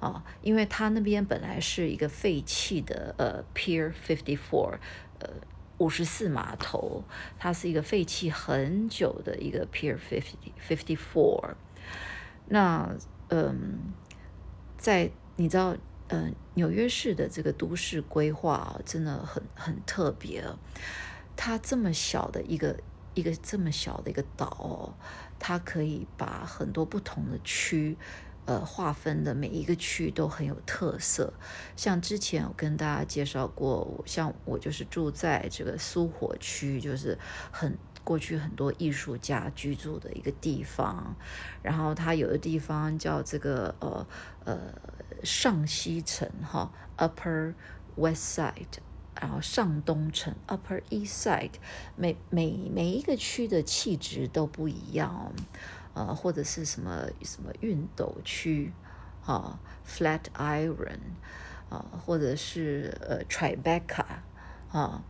[0.00, 4.78] 啊，因为它那边本来是一个废弃的呃 Pier Fifty Four，
[5.18, 5.28] 呃，
[5.78, 7.04] 五十四码头，
[7.38, 11.54] 它是一个废弃很久的一个 Pier Fifty Fifty Four。
[12.46, 12.94] 那
[13.28, 13.78] 嗯，
[14.76, 15.76] 在你知道？
[16.10, 20.42] 呃，纽约市的这个都市规划真的很很特别。
[21.36, 22.74] 它这么小的一个
[23.12, 24.94] 一个这么小的一个岛，哦
[25.38, 27.94] 它可以把很多不同的区，
[28.48, 31.32] 呃，划分的每一个区都很有特色。
[31.76, 37.18] 像之前我跟大家介绍过，像我就是住在这个苏活区，就是
[37.52, 37.76] 很。
[38.04, 41.14] 过去很多艺术家居住的一个地方，
[41.62, 44.06] 然后它有的地方叫这个呃
[44.46, 44.58] 呃
[45.22, 47.52] 上西城哈，Upper
[47.96, 48.78] West Side，
[49.20, 51.56] 然后上东城 Upper East Side，
[51.96, 55.34] 每每每一个区的气质都不一样，
[56.06, 58.72] 呃或者是什么什么熨斗区
[59.24, 61.00] 啊，Flat Iron
[61.68, 64.04] 啊，或者是呃 Tribeca
[64.70, 65.02] 啊，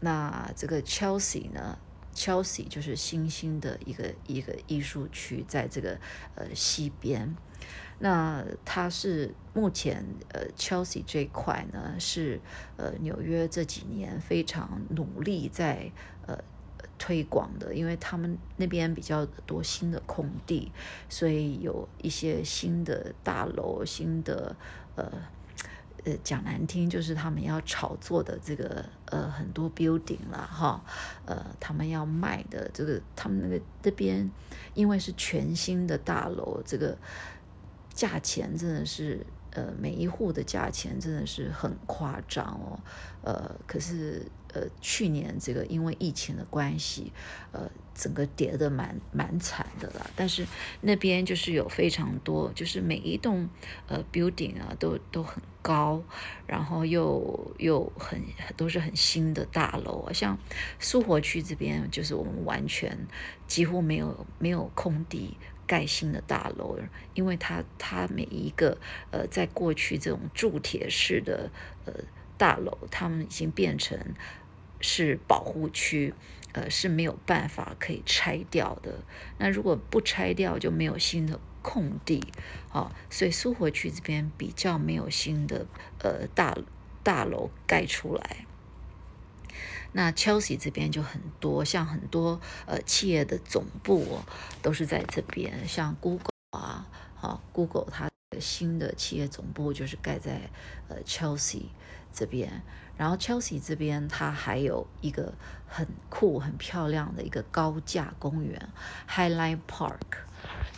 [0.00, 1.78] 那这个 Chelsea 呢
[2.12, 5.98] ？Chelsea 就是新兴的一个一个艺术区，在这个
[6.34, 7.36] 呃西边。
[8.00, 12.40] 那它是目前呃 Chelsea 这一块呢，是
[12.76, 15.92] 呃纽约这几年非常努力在
[17.02, 20.70] 推广的，因为他们那边比较多新的空地，
[21.08, 24.54] 所以有一些新的大楼、新的
[24.94, 25.10] 呃。
[26.04, 30.82] 呃，讲难听就是他们要炒作的这个呃很多 building 啦哈，
[31.26, 34.28] 呃他们要卖的这个他们那个这边
[34.74, 36.98] 因为是全新的大楼，这个
[37.94, 42.80] 价钱真的是呃，每一户的价钱真的是很夸张哦，
[43.22, 47.12] 呃，可是呃，去年这个因为疫情的关系，
[47.52, 50.10] 呃，整个跌的蛮蛮惨的啦。
[50.14, 50.46] 但是
[50.80, 53.48] 那边就是有非常多，就是每一栋
[53.88, 56.02] 呃 building 啊，都都很高，
[56.46, 58.20] 然后又又很
[58.56, 60.12] 都是很新的大楼啊。
[60.12, 60.38] 像
[60.78, 63.06] 苏活区这边，就是我们完全
[63.46, 65.36] 几乎没有没有空地。
[65.64, 66.76] 盖新的大楼，
[67.14, 68.76] 因为它它每一个
[69.10, 71.50] 呃，在过去这种铸铁式的
[71.86, 71.94] 呃
[72.36, 73.96] 大楼，他们已经变成
[74.82, 76.12] 是保护区，
[76.52, 78.98] 呃是没有办法可以拆掉的。
[79.38, 82.22] 那如果不拆掉，就没有新的空地
[82.68, 85.66] 好，所以苏活区这边比较没有新的
[86.00, 86.58] 呃大
[87.02, 88.44] 大楼盖出来。
[89.94, 94.24] 那 Chelsea 这边就很多，像很多呃企业的总部哦，
[94.62, 100.50] 都是在这边，像 Google 啊，好 Google 它的新的企业总部就是盖在
[100.88, 101.64] 呃 Chelsea
[102.10, 102.62] 这边，
[102.96, 105.32] 然后 Chelsea 这边它还有一个
[105.66, 108.68] 很酷很漂亮的一个高架公园
[109.08, 109.98] Highline Park，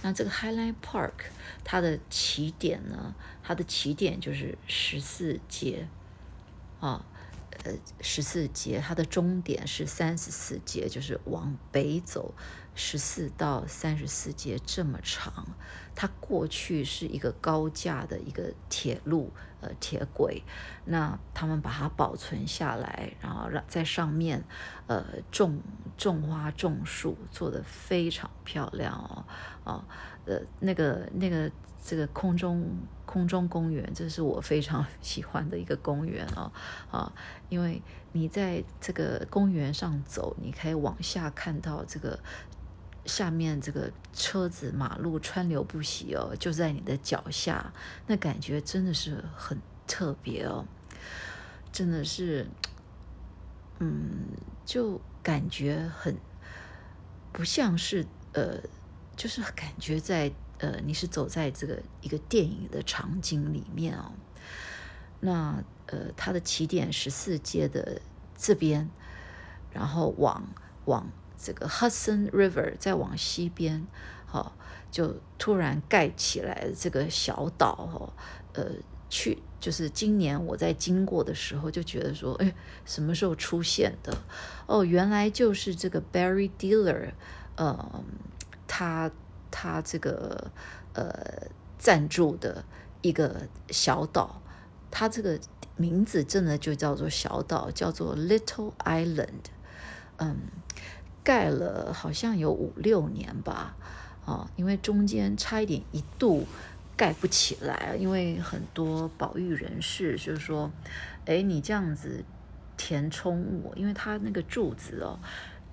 [0.03, 1.12] 那这个 Highline Park
[1.64, 5.88] 它的起点呢，它的起点就是十四街
[6.81, 7.05] 啊。
[7.64, 12.35] 呃，十四节，它的终点是三十四节，就是往北走
[12.74, 15.46] 十四到三十四节这么长。
[15.94, 20.42] 它过去是一个高架的一个铁路，呃，铁轨。
[20.85, 24.44] 那他们把它保存下来，然后让在上面，
[24.87, 25.61] 呃，种
[25.96, 29.24] 种花种树，做的非常漂亮哦，
[29.64, 29.85] 哦，
[30.27, 31.50] 呃，那个那个。
[31.87, 32.66] 这个空中
[33.05, 36.51] 空中公园，这是我非常 喜欢的一个公园哦，
[36.90, 37.12] 啊，
[37.51, 42.18] 因为你在这个公园上走，你可以往下看到这个
[43.05, 47.70] 下面这个车子马路川流不息哦，就在你的脚下，
[48.07, 50.64] 那感觉真的是很特别哦，
[51.70, 52.47] 真的是，
[53.79, 54.29] 嗯，
[54.64, 56.16] 就感觉很
[57.31, 58.59] 不像是呃，
[59.14, 60.33] 就是感觉在。
[60.64, 64.12] 呃，你是走在这个一个电影的场景里面哦。
[65.20, 68.00] 那呃，它的起点十四街的
[68.35, 68.88] 这边，
[69.70, 70.48] 然后往
[70.87, 73.87] 往这个 Hudson River 再往西边，
[74.24, 74.57] 好，
[74.90, 78.12] 就突然盖起来这个小岛哦。
[78.55, 78.70] 呃，
[79.11, 82.55] 去就是今年我在经过的时候就觉得说，哎，
[82.87, 84.16] 什么时候出现的？
[84.66, 87.11] 哦，原来就是这个 Barry Dealer，
[87.57, 88.03] 呃，
[88.66, 89.11] 他。
[89.55, 90.51] 他这个
[90.95, 91.47] 呃
[91.79, 92.64] 赞助的
[93.03, 94.43] 一个小岛，
[94.90, 95.38] 它这个
[95.77, 99.45] 名字真的就叫做小岛，叫做 Little Island。
[100.17, 100.37] 嗯，
[101.23, 103.77] 盖了好像有五六年吧，
[104.27, 106.47] 啊，因为中间差一点一度
[106.97, 110.73] 盖不起来，因为很多保育人士就是说，
[111.27, 112.25] 哎，你这样子
[112.77, 115.21] 填充物，因为它那个柱子哦。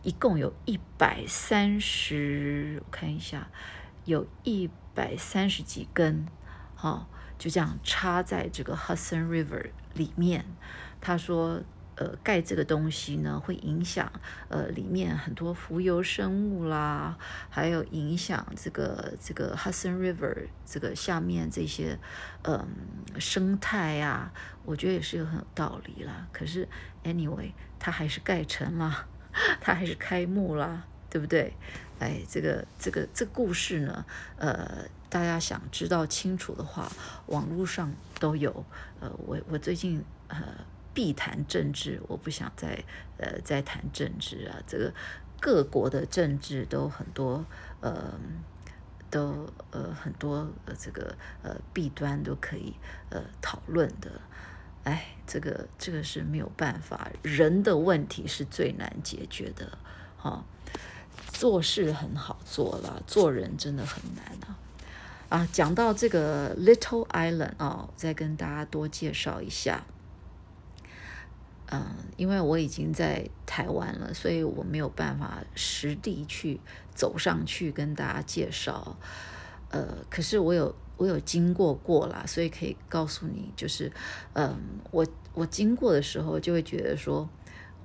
[0.03, 3.47] 一共有一百三十，我看一下，
[4.05, 6.25] 有一百三十几根，
[6.75, 10.45] 哈，就这样插在这个 Hudson River 里面。
[10.99, 11.61] 他说，
[11.95, 14.11] 呃，盖这个东西呢，会影响
[14.49, 17.15] 呃里面很多浮游生物啦，
[17.49, 21.99] 还有影响这个这个 Hudson River 这个下面这些
[22.43, 22.67] 嗯
[23.19, 24.31] 生态呀，
[24.65, 26.27] 我觉得也是有很有道理啦。
[26.31, 26.67] 可是
[27.03, 29.07] anyway，它还是盖成了。
[29.61, 31.53] 它还是开幕啦，对不对？
[31.99, 34.03] 哎，这个这个这个故事呢，
[34.37, 36.91] 呃，大家想知道清楚的话，
[37.27, 38.65] 网络上都有。
[38.99, 40.37] 呃，我我最近呃
[40.93, 42.83] 必谈政治，我不想再
[43.17, 44.57] 呃再谈政治啊。
[44.65, 44.91] 这个
[45.39, 47.45] 各国的政治都很多，
[47.81, 48.19] 呃，
[49.11, 52.73] 都呃很多呃这个呃弊端都可以
[53.09, 54.19] 呃讨论的。
[54.83, 59.77] 哎，这个这个是没有办法，人的问题是最难解决的，
[60.17, 60.43] 哈。
[61.27, 64.57] 做事很好做了，做人真的很难啊。
[65.29, 69.83] 啊，讲到这个 Little Island 啊，再跟大家多介绍一下。
[71.71, 76.59] 嗯，因为我已经在台湾了，所以我没有办法实地去
[76.93, 78.97] 走上去跟大家介绍。
[79.69, 80.75] 呃，可是我有。
[81.01, 83.91] 我有经过过啦，所以可以告诉你，就是，
[84.33, 84.55] 嗯，
[84.91, 87.27] 我我经过的时候就会觉得说，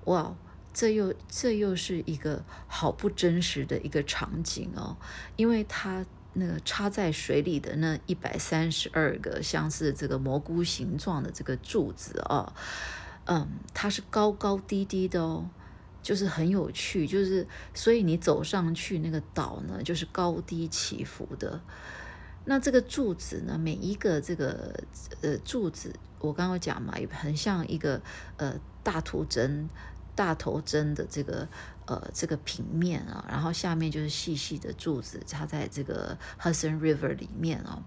[0.04, 0.36] 哇，
[0.74, 4.98] 这又这又是一个好不真实的一个场景哦，
[5.36, 6.04] 因为它
[6.34, 12.52] 那个插在水里的那一百三十二个像是这个蘑菇形状的这个柱子哦，
[13.24, 15.48] 嗯，它是高高低低的哦，
[16.02, 21.62] 就是很有趣，就是所以你走上去那个岛呢，就是高低起伏的。
[22.49, 24.72] 那这个柱子呢，每一个这个
[25.20, 28.01] 呃柱子，我刚刚讲嘛，也很像一个
[28.36, 29.68] 呃大图针、
[30.14, 31.49] 大头针的这个
[31.86, 37.82] 呃这个平面啊，然后下面就是细细的柱子插在这个 Hudson River 里面啊。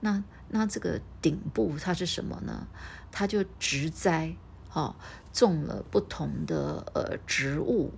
[0.00, 2.66] 那那这个顶部它是什么呢？
[3.12, 4.34] 它就植栽
[4.72, 4.96] 哦，
[5.34, 7.92] 种了不同的呃植物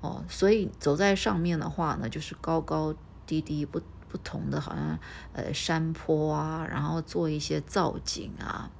[0.00, 2.94] 哦，所以走在上面的话呢，就是高高
[3.26, 3.82] 低低不。
[4.08, 4.98] 不同的，好像
[5.32, 8.70] 呃山坡啊，然后做一些造景啊。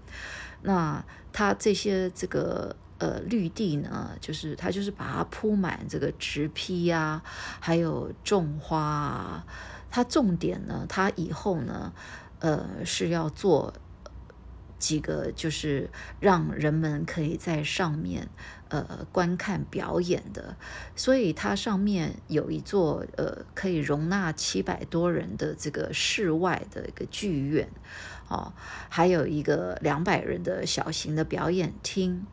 [0.63, 7.23] 那它这些这个呃绿地呢，就是它就是把它铺满这个植批啊，
[7.61, 9.47] 还有种花啊。
[9.91, 11.93] 它重点呢，它以后呢，
[12.41, 13.73] 呃是要做。
[14.79, 15.89] 几个就是
[16.21, 18.29] 让人们可以在上面
[18.69, 20.57] 呃观看表演的，
[20.95, 27.69] 所以它上面有一座呃可以容纳七百多人的这个室外的一个剧院，
[28.29, 28.53] 哦，
[28.89, 32.27] 还有一个两百人的小型的表演厅，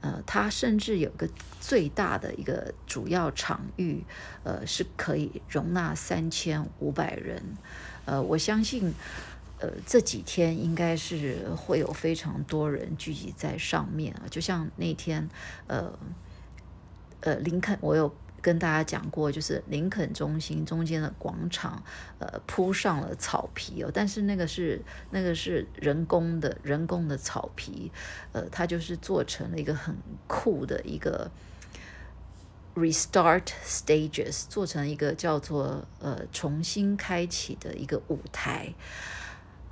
[0.00, 1.28] 呃，它甚至有个
[1.60, 4.04] 最大的一个主要场域，
[4.44, 7.42] 呃，是可以容纳三千五百人，
[8.04, 8.92] 呃，我相信。
[9.64, 15.26] 呃，这几天应该是会有非常多人聚集在上面啊，就像那天，
[15.66, 15.98] 呃，
[17.20, 21.82] 呃，林肯，我有跟大家讲过，就是林肯中心中间的广场，
[22.18, 27.90] 呃，铺上了草皮哦，但是那个是那个是人工的，人工的草皮，
[28.32, 29.96] 呃，它就是做成了一个很
[30.26, 31.30] 酷的一个
[32.74, 38.74] restart stages，做成一个叫做呃重新开启的一个舞台。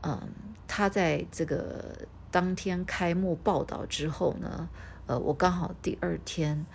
[0.03, 0.33] 嗯，
[0.67, 1.97] 他在这个
[2.31, 4.69] 当天开幕报道之后呢，
[5.07, 6.67] 呃，我刚好第二天，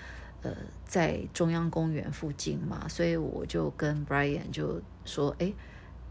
[0.44, 0.52] 呃，
[0.86, 5.52] 在中央公园附近嘛，所以我就跟 Brian 就说，哎，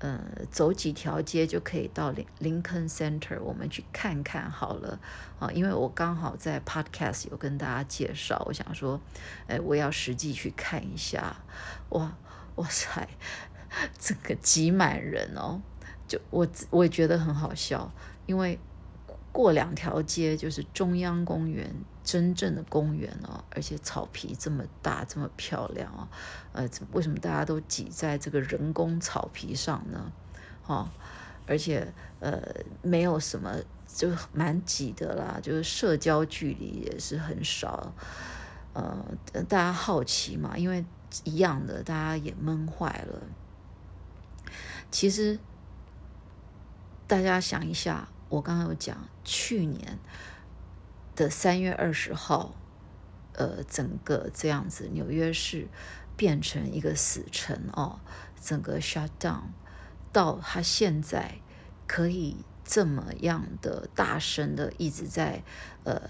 [0.01, 5.01] 呃，走几条街就可以到林林肯 Center，我们去看看好了
[5.39, 9.01] 啊，因为我刚好在 Podcast 有跟大家介绍，我想说，
[9.47, 11.37] 哎，我要实际去看一下，
[11.91, 12.15] 哇，
[12.57, 13.09] 哇塞，
[13.99, 15.63] 这个挤满人哦。
[16.07, 17.91] 就我我也觉得很好笑，
[18.27, 18.59] 因为
[19.33, 26.09] 过两条街就是中央公园，真正的公园哦，而且草皮这么大，这么漂亮哦，
[26.53, 30.13] 呃，为什么大家都挤在这个人工草皮上呢？
[30.67, 30.89] 哦，
[31.47, 32.41] 而且呃，
[32.81, 33.55] 没有什么，
[33.87, 37.93] 就蛮挤的啦，就是社交距离也是很少，
[38.73, 39.05] 呃，
[39.49, 40.85] 大家好奇嘛，因为
[41.25, 43.21] 一样的，大家也闷坏了，
[44.91, 45.39] 其实。
[47.07, 49.99] 大家想一下，我刚刚有讲，去年
[51.15, 52.57] 的三月二十号，
[53.35, 55.69] 呃，整个这样子，纽约市
[56.17, 58.01] 变成一个死城哦，
[58.43, 59.43] 整个 shut down，
[60.13, 61.37] 到他现在
[61.87, 65.45] 可以这么样的大声的一直在，
[65.85, 66.01] 呃，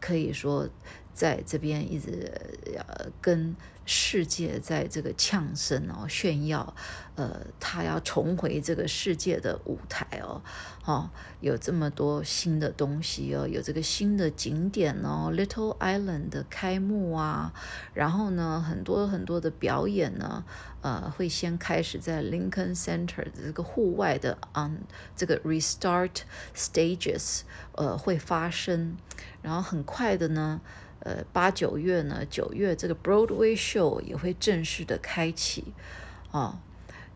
[0.00, 0.68] 可以说
[1.14, 2.30] 在这边一直
[2.76, 3.56] 呃跟。
[3.86, 6.74] 世界在这个呛声哦，炫耀，
[7.16, 10.40] 呃，他要重回这个世界的舞台哦，
[10.86, 11.10] 哦，
[11.40, 17.52] 有这么多新的东西哦，有这个新的景点哦，Little Island 的开幕啊，
[17.92, 20.46] 然后呢，很多很多的表演呢，
[20.80, 24.78] 呃，会先开始在 Lincoln Center 这个户外的 on
[25.14, 26.22] 这个 Restart
[26.56, 27.42] Stages，
[27.72, 28.96] 呃，会发生，
[29.42, 30.62] 然后很快的呢。
[31.04, 35.74] 呃，八九月呢，九月这个 Broadway show 也会正式的开启，
[36.30, 36.58] 哦，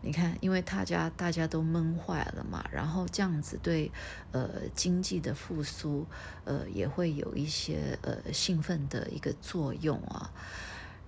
[0.01, 3.91] 你看，因为大家大家都闷坏了嘛，然后这样子对
[4.31, 6.05] 呃经济的复苏，
[6.45, 10.31] 呃也会有一些呃兴奋的一个作用啊。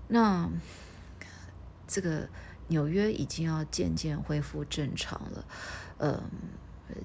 [0.07, 0.49] 那
[1.87, 2.27] 这个
[2.67, 5.45] 纽约已经要渐渐恢复正常了，
[5.99, 6.23] 呃，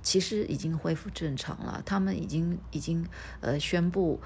[0.03, 3.07] 其实已经恢复正常了，他们已经已经
[3.43, 4.23] 呃宣布。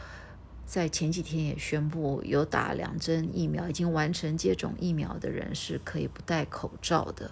[0.70, 7.28] 在前几天也宣布，有打两针疫苗、已经完成接种疫苗的人是可以不戴口罩的，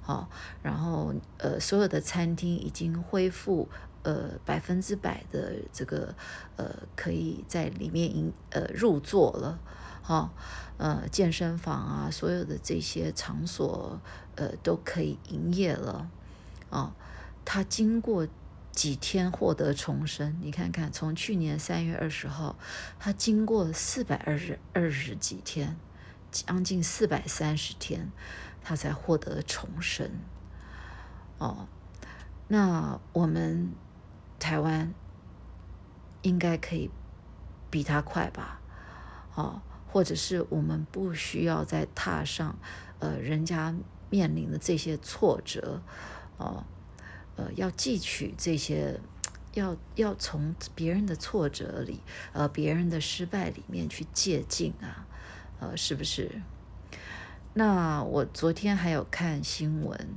[0.00, 0.30] 好，
[0.62, 3.68] 然后呃，所有的餐厅已经恢复
[4.04, 6.14] 呃百分之百的这个
[6.54, 9.58] 呃可以在里面营呃入座了，
[10.00, 10.32] 好，
[10.76, 14.00] 呃健身房啊，所有的这些场所
[14.36, 16.08] 呃都可以营业了，
[16.70, 16.94] 啊，
[17.44, 18.28] 它经过。
[18.78, 20.38] 几天获得重生？
[20.40, 22.56] 你看看，从去年三月二十号，
[23.00, 25.76] 他经过四百二十二十几天，
[26.30, 28.12] 将近四百三十天，
[28.62, 30.08] 他才获得重生。
[31.38, 31.66] 哦，
[32.46, 33.72] 那我们
[34.38, 34.94] 台湾
[36.22, 36.88] 应该可以
[37.68, 38.60] 比他快吧？
[39.34, 42.56] 哦，或者是我们不需要再踏上
[43.00, 43.74] 呃人家
[44.08, 45.82] 面临的这些挫折？
[46.36, 46.64] 哦。
[47.38, 48.98] 呃，要汲取这些，
[49.54, 52.00] 要要从别人的挫折里，
[52.32, 55.06] 呃，别人的失败里面去借鉴啊，
[55.60, 56.42] 呃，是不是？
[57.54, 60.08] 那我昨天还有看新闻，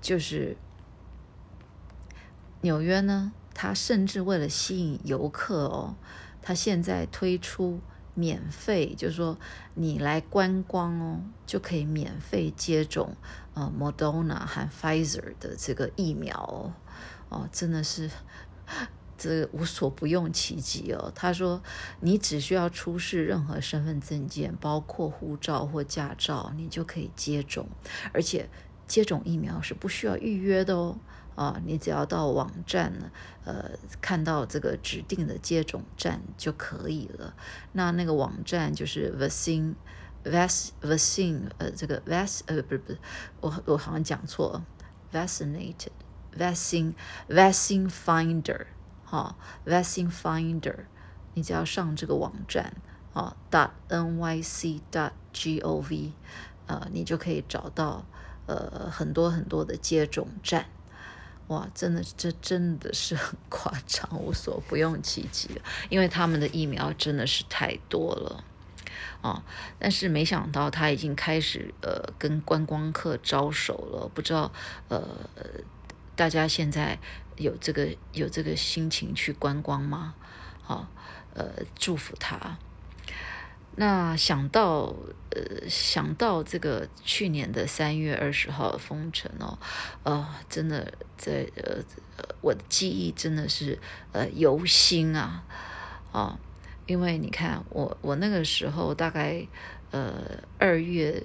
[0.00, 0.56] 就是
[2.60, 5.96] 纽约呢，它甚至为了吸引游客哦，
[6.40, 7.80] 它现在推出。
[8.16, 9.38] 免费，就是说
[9.74, 13.14] 你来观光哦，就可以免费接种
[13.54, 16.72] 呃，Moderna 和 Pfizer 的这个疫苗哦，
[17.28, 18.10] 哦，真的是
[19.18, 21.12] 这无所不用其极哦。
[21.14, 21.62] 他说，
[22.00, 27.68] 你只需要出示任何身份证件，包括护照或驾照，你就可以接种，
[28.12, 28.48] 而且
[28.86, 30.98] 接种疫苗是不需要预约的哦。
[31.36, 33.08] 啊，你只要到网站呢，
[33.44, 33.70] 呃，
[34.00, 37.34] 看到这个指定的接种站就可以了。
[37.72, 42.98] 那那个网站就是 vaccine，vaccine，呃，这个 vac，呃，不是不是，
[43.42, 44.64] 我我好像讲错
[45.12, 48.64] ，vaccinated，vaccine，vaccine finder，
[49.04, 50.86] 哈，vaccine finder，
[51.34, 52.72] 你只要上这个网站
[53.12, 56.12] 啊，dot nyc dot gov，
[56.66, 58.06] 呃，你就可以找到
[58.46, 60.68] 呃很多很多的接种站。
[61.48, 65.48] 哇，真的，这真的是很 夸张，无所不用其极
[65.88, 68.44] 因为他们的疫苗真的是太多了
[69.22, 69.44] 啊！
[69.78, 74.52] 但是没想到他已经开始呃跟观光客招手了，不知道
[74.88, 75.06] 呃
[76.16, 76.98] 大家现在
[77.36, 80.14] 有这个有这个心情去观光吗？
[80.62, 80.88] 好，
[81.34, 82.58] 呃，祝福他。
[83.76, 84.94] 那想到，
[85.30, 89.58] 呃，想到这个去年的三月二十号封城哦，
[90.02, 91.84] 呃，真的在呃，
[92.40, 93.78] 我的记忆真的是
[94.12, 95.44] 呃犹新啊，
[96.12, 96.38] 啊，
[96.86, 99.46] 因为你看我我那个时候大概
[99.92, 100.14] 呃
[100.58, 101.22] 二月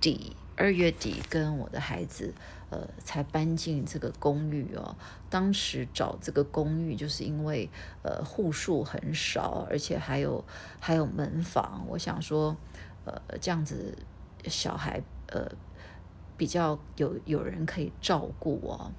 [0.00, 0.36] 底。
[0.56, 2.34] 二月底跟我的孩子，
[2.70, 4.96] 呃，才搬进这个公寓哦。
[5.28, 7.68] 当时找这个公寓，就是因为
[8.02, 10.44] 呃户数很少，而且还有
[10.78, 11.84] 还有门房。
[11.88, 12.56] 我想说，
[13.04, 13.98] 呃，这样子
[14.44, 15.50] 小孩呃
[16.36, 18.92] 比较有有人可以照顾哦。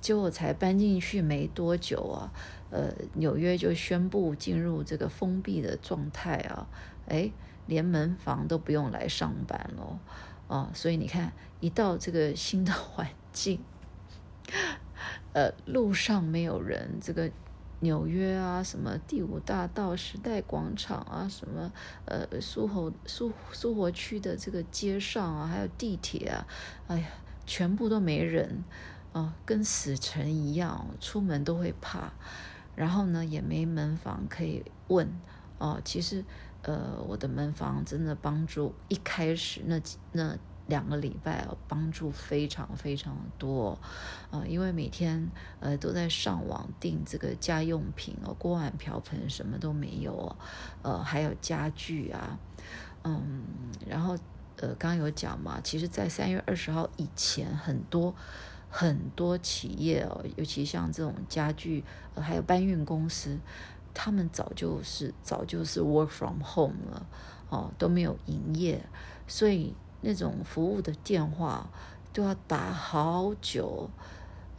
[0.00, 2.32] 结果才搬进去没多久啊，
[2.70, 6.66] 呃，纽约就宣布进入这个封闭的状态啊，
[7.06, 7.30] 哎，
[7.66, 10.00] 连门房都不用来上班了。
[10.48, 11.32] 啊，所以你看，
[11.62, 13.60] 一到这个新的环境，
[15.32, 17.30] 呃，路上没有人，这个
[17.78, 21.70] 纽约啊，什么第五大道、时代广场啊，什么
[22.04, 26.46] 呃，苏活苏苏活区的这个街上啊，还有地铁啊，
[26.88, 27.06] 哎呀，
[27.46, 28.64] 全部都没人
[29.12, 32.12] 啊，跟死城一样，出门都会怕。
[32.74, 35.08] 然后呢，也没门房可以问
[35.58, 36.24] 哦，其实。
[36.64, 39.80] 呃，我的门房真的帮助一开始那
[40.12, 43.78] 那两个礼拜哦，帮助非常非常多，
[44.30, 45.28] 啊，因为每天
[45.60, 50.36] 呃都在上网订这个家用品哦，锅碗瓢盆什么都没有，
[50.82, 52.38] 呃，还有家具啊，
[53.04, 53.42] 嗯，
[53.86, 54.16] 然后
[54.56, 58.14] 呃，刚刚有讲嘛，其实，在三月二十号以前，很多
[58.70, 61.82] 很多企业哦，尤其像这种家具，
[62.14, 63.38] 呃，还有搬运公司。
[63.94, 67.06] 他们早就是早就是 work from home 了，
[67.50, 68.82] 哦，都没有营业，
[69.26, 71.66] 所以那种服务的电话
[72.12, 73.88] 都要打好久，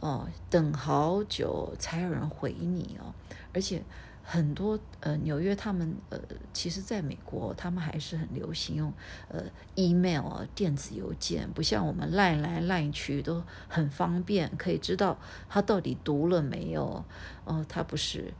[0.00, 3.14] 哦，等好久才有人回你哦。
[3.52, 3.82] 而且
[4.24, 6.18] 很多呃纽约他们呃，
[6.52, 8.92] 其实在美国他们还是很流行用
[9.28, 9.44] 呃
[9.76, 15.16] email 啊电子邮件，不像我们赖来赖去都很方便，可以知道
[15.48, 17.04] 他到底读了没有。
[17.44, 18.34] 哦，他不是。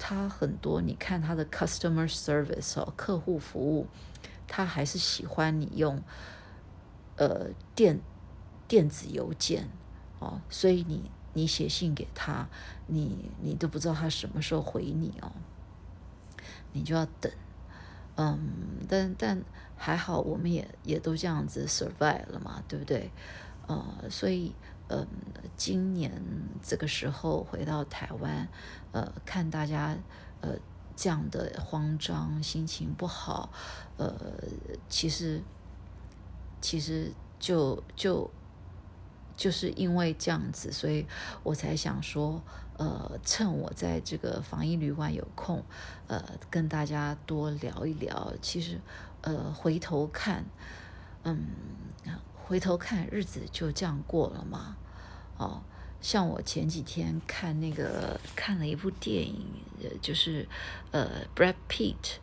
[0.00, 3.88] 他很多，你看他的 customer service 哦，客户服务，
[4.46, 6.00] 他还是喜欢你用
[7.18, 8.00] 呃电
[8.66, 9.68] 电子邮件
[10.18, 12.48] 哦，所以你你写信给他，
[12.86, 15.30] 你你都不知道他什么时候回你哦，
[16.72, 17.30] 你就要等，
[18.16, 18.38] 嗯，
[18.88, 19.42] 但但
[19.76, 23.10] 还好，我们也也都这样子 survive 了嘛，对不对？
[23.66, 24.54] 呃，所以。
[24.90, 25.06] 嗯，
[25.54, 26.10] 今年
[26.62, 28.48] 这个时候回到台湾，
[28.90, 29.94] 呃，看大家
[30.40, 30.54] 呃
[30.96, 33.50] 这样的慌张，心情不好，
[33.98, 34.14] 呃，
[34.88, 35.42] 其实
[36.60, 38.30] 其实就就
[39.36, 41.06] 就是因为这样子，所以
[41.42, 42.42] 我才想说，
[42.76, 45.64] 呃，趁我在这个防疫旅馆有空，
[46.06, 48.32] 呃，跟大家多聊一聊。
[48.40, 48.80] 其实，
[49.22, 50.44] 呃，回头看，
[51.24, 51.46] 嗯。
[52.48, 54.74] 回头看，日子就这样过了嘛？
[55.36, 55.60] 哦，
[56.00, 59.46] 像我前几天看那个看了一部电影，
[60.00, 60.48] 就是
[60.90, 62.16] 呃，Brad Pitt，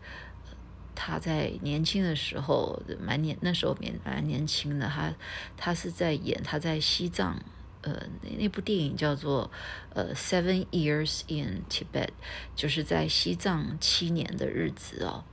[0.96, 5.14] 他在年轻的时候蛮年，那时候蛮蛮年轻的，他
[5.58, 7.38] 他是在演他在西藏
[7.82, 9.52] 呃，那那部电影叫做
[9.94, 12.08] 呃《Seven Years in Tibet》，
[12.56, 15.24] 就是在西藏七年的日子哦。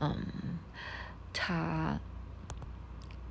[0.00, 0.16] 嗯，
[1.32, 2.00] 他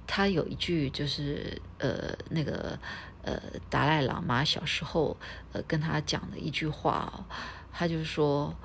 [0.07, 2.79] 他有一句就是呃那个
[3.23, 5.17] 呃达赖喇嘛小时候
[5.51, 7.25] 呃跟他讲的一句话哦，
[7.73, 8.55] 他就说，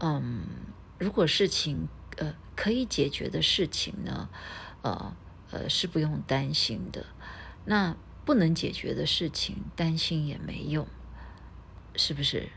[0.00, 0.42] 嗯，
[0.98, 4.28] 如果事情呃可以解决的事情呢，
[4.82, 5.16] 呃
[5.50, 7.06] 呃是不用担心的，
[7.64, 7.96] 那。
[8.26, 10.84] 不能解决的事情，担心也没用，
[11.94, 12.48] 是不是？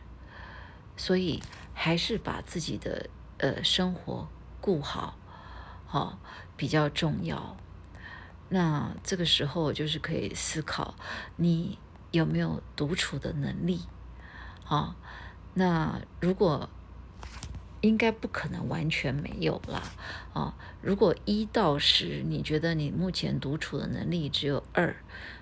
[0.98, 1.44] 所以
[1.76, 3.08] 还是把自己的
[3.38, 4.28] 呃生活
[4.60, 5.16] 顾好，
[5.86, 6.18] 好
[6.58, 7.56] 比较重要。
[8.50, 10.96] 那这个时候就是可以思考，
[11.36, 11.78] 你
[12.10, 13.82] 有没有独处的能力？
[14.64, 14.96] 好，
[15.54, 16.68] 那如果
[17.82, 19.84] 应该不可能完全没有了
[20.34, 20.56] 啊。
[20.82, 24.96] 如果一到十，你觉得你目前独处的能力只有二。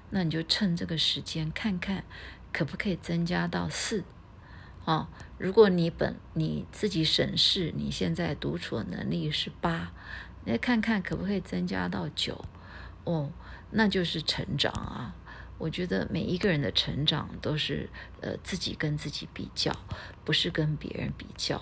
[0.09, 2.05] 那你就趁这个时间看看，
[2.53, 4.05] 可不可以增加到四
[4.85, 5.09] 啊？
[5.37, 9.91] 如果你本你自己审视你现在独处的能力是八，
[10.45, 12.45] 那看看可不可以增加到九
[13.03, 13.31] 哦？
[13.71, 15.13] 那就是成长啊！
[15.57, 17.89] 我觉得每一个人的成长都是
[18.21, 19.75] 呃自己跟自己比较，
[20.23, 21.61] 不是跟别人比较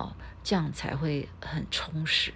[0.00, 2.32] 哦，这样才会很充实。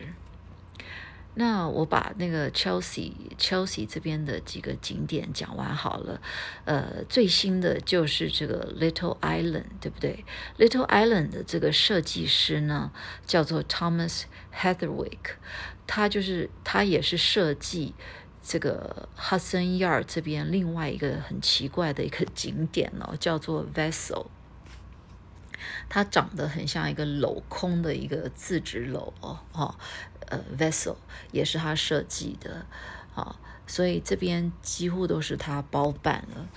[1.37, 6.21] 那我把那个 Chelsea Chelsea 这边的几个景点讲完好了，
[6.65, 10.25] 呃，最新的就是这个 Little Island，对不对
[10.59, 12.93] ？Little Island 的这个设计师呢，
[13.27, 14.23] 叫做 Thomas
[14.55, 15.35] Heatherwick，
[15.89, 17.95] 他就是他也是设计
[18.41, 24.27] 这个 Hudson Yard 这边另外一个很奇怪的一个景点哦，叫做 Vessel。
[25.89, 29.75] 它长得很像一个镂空的一个自制楼哦，哦，
[30.29, 30.97] 呃，vessel
[31.33, 32.67] 也是他设计的，
[33.15, 33.37] 啊，
[33.67, 36.49] 所以这边几乎都是他包办了。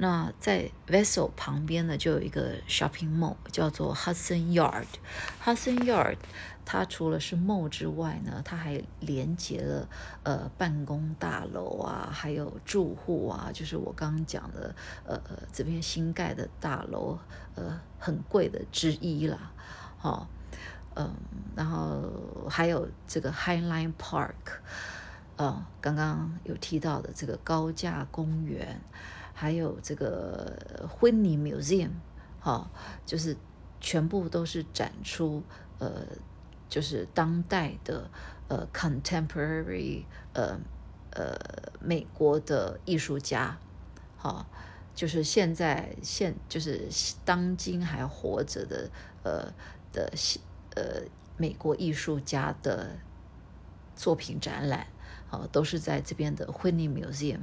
[0.00, 4.86] 那在 vessel 旁边呢，就有一个 shopping mall，叫做 Hudson Yard。
[5.44, 6.18] Hudson Yard
[6.70, 9.88] 它除了是梦之外呢，它还连接了
[10.22, 14.74] 呃办公大楼啊，还有住户啊，就是我刚刚讲的
[15.06, 15.18] 呃
[15.50, 17.18] 这边新盖的大楼，
[17.54, 19.50] 呃很贵的之一啦，
[19.96, 20.28] 好，
[20.94, 21.10] 嗯，
[21.56, 22.02] 然后
[22.50, 24.60] 还有这个 Highline Park，
[25.36, 28.78] 呃，刚刚有提到的这个高架公园。
[29.40, 30.58] 还有这个
[30.98, 31.92] Whitney Museum，
[32.40, 32.68] 哈，
[33.06, 33.36] 就是
[33.80, 35.44] 全部都是展出
[35.78, 36.02] 呃，
[36.68, 38.10] 就是当代的
[38.48, 40.58] 呃 contemporary 呃
[41.12, 41.36] 呃
[41.80, 43.58] 美国的艺术家，
[44.16, 44.46] 好，
[44.94, 46.88] 就是现在现就是
[47.24, 48.90] 当今还活着的
[49.22, 49.52] 呃
[49.92, 50.12] 的
[50.76, 51.02] 呃
[51.36, 52.98] 美国艺术家的
[53.96, 54.86] 作品展览，
[55.30, 57.40] 啊，都是在这边的 Whitney Museum。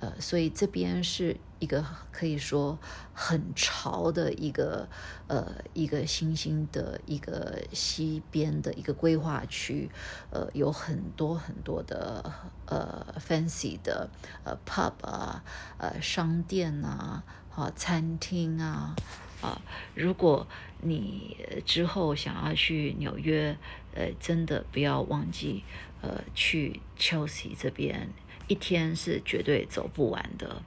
[0.00, 2.78] 呃，所以这边是一个可以说
[3.12, 4.88] 很潮的一个
[5.26, 9.90] 呃一个新兴的一个西边的一个规划区，
[10.30, 12.32] 呃，有很多很多的
[12.66, 14.08] 呃 fancy 的
[14.44, 15.42] 呃 pub 啊，
[15.78, 18.94] 呃商店啊，啊餐厅啊，
[19.42, 19.60] 啊，
[19.96, 20.46] 如果
[20.80, 21.36] 你
[21.66, 23.58] 之后想要去纽约，
[23.96, 25.64] 呃，真的不要忘记
[26.02, 28.10] 呃去 Chelsea 这边。
[28.48, 30.62] 一天是绝对走不完的，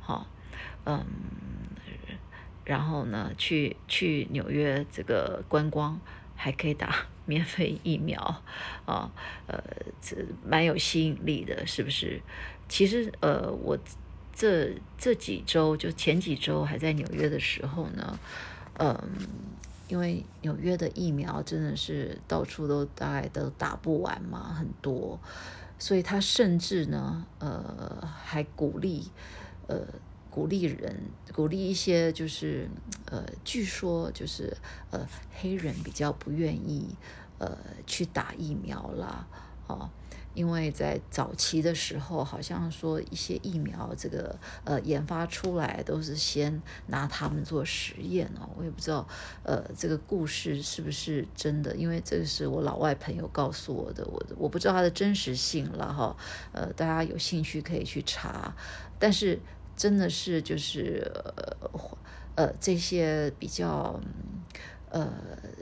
[0.00, 0.26] 好，
[0.84, 1.04] 嗯，
[2.64, 5.98] 然后呢，去去纽约这个观光
[6.36, 6.94] 还可以打
[7.24, 8.42] 免费疫苗，
[8.84, 9.10] 啊，
[9.46, 9.58] 呃，
[10.02, 10.16] 这
[10.46, 12.20] 蛮有吸引力的，是不是？
[12.68, 13.78] 其实，呃，我
[14.34, 18.18] 这这几周就前几周还在纽约的时候呢，
[18.78, 18.98] 嗯，
[19.88, 25.18] 因为纽约的疫苗真的是到处都大概都打不完嘛，很多。
[25.84, 29.10] 所以他甚至呢，呃，还鼓励，
[29.66, 29.82] 呃，
[30.30, 30.98] 鼓励人，
[31.34, 32.66] 鼓励一些就是，
[33.04, 34.56] 呃，据说就是，
[34.90, 36.96] 呃，黑人比较不愿意，
[37.36, 39.26] 呃，去打疫苗啦，
[39.66, 39.90] 哦。
[40.34, 49.06] 因为在早期的时候，好像说一些疫苗这个呃研发出来都是先拿他们做实验哦，我也不知道
[49.44, 56.16] 呃这个故事是不是真的，因为这个是我老外朋友告诉我的，我我不知道它的真实性了哈，
[56.52, 58.54] 呃大家有兴趣可以去查，
[58.98, 59.38] 但是
[59.76, 61.70] 真的是就是呃
[62.34, 64.00] 呃这些比较
[64.90, 65.12] 呃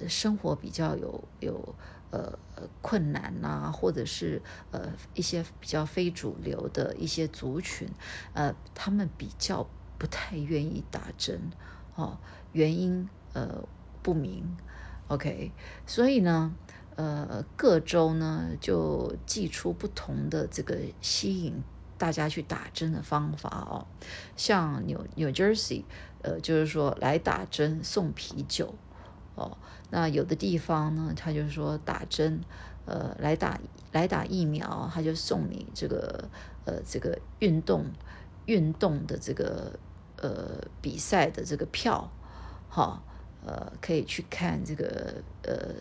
[0.08, 1.74] 生活比较有有。
[2.12, 2.38] 呃，
[2.82, 7.88] 困难呐，或者是呃一些比较非主流的一些族群，
[8.34, 11.40] 呃，他们比较不太愿意打针，
[11.94, 12.18] 哦，
[12.52, 13.66] 原因呃
[14.02, 14.58] 不明
[15.08, 15.52] ，OK，
[15.86, 16.54] 所以呢，
[16.96, 21.62] 呃，各州呢就寄出不同的这个吸引
[21.96, 23.86] 大家去打针的方法哦。
[24.36, 25.84] 像纽纽 Jersey，
[26.20, 28.74] 呃，就是说来打针送啤酒
[29.34, 29.56] 哦。
[29.90, 32.40] 那有的地方呢，他就说打针，
[32.86, 33.60] 呃，来打
[33.92, 36.28] 来打疫苗，他就送你这个
[36.64, 37.86] 呃这个运动
[38.46, 39.78] 运动的这个
[40.16, 42.10] 呃比赛的这个票，
[42.68, 43.02] 哈，
[43.44, 45.74] 呃，可以去看这个呃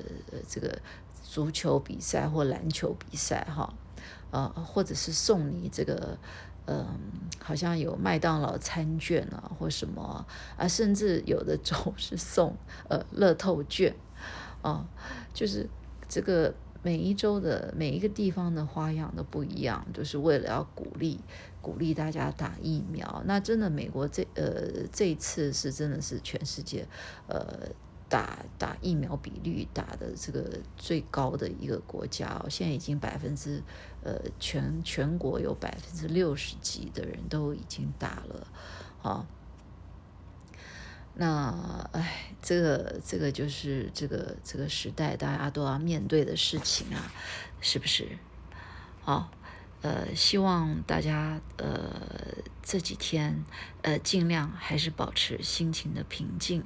[0.47, 0.78] 这个
[1.24, 3.74] 足球比赛或篮球比赛，哈，
[4.32, 6.18] 呃，或者是送你这个。
[6.66, 6.86] 嗯，
[7.39, 10.26] 好像有麦当劳餐券啊，或什么
[10.57, 12.55] 啊，甚至有的州是送
[12.89, 13.95] 呃乐透券，
[14.62, 14.86] 啊，
[15.34, 15.68] 就是
[16.07, 16.53] 这个
[16.84, 21.20] 每一周的每一个地方的花样都不一样，就是为了要鼓励
[21.62, 23.24] 鼓励大家打疫苗。
[23.26, 26.88] 那真的美国这呃这一次是真的是全世界
[27.28, 27.70] 呃。
[28.12, 30.43] 打打疫苗比率打的这个
[30.76, 33.64] 最高的一个国家哦，现在已经百分之
[34.04, 38.47] 呃全全国有百分之六十几的人都已经打了，
[39.02, 39.26] 啊，
[41.16, 47.12] 那哎，这个这个就是这个这个时代大家都要面对的事情啊，
[47.60, 48.18] 是不是？
[49.04, 49.32] 好，
[49.82, 51.97] 呃，希望大家呃
[52.62, 53.43] 这几天
[53.82, 56.64] 呃尽量还是保持心情的平静。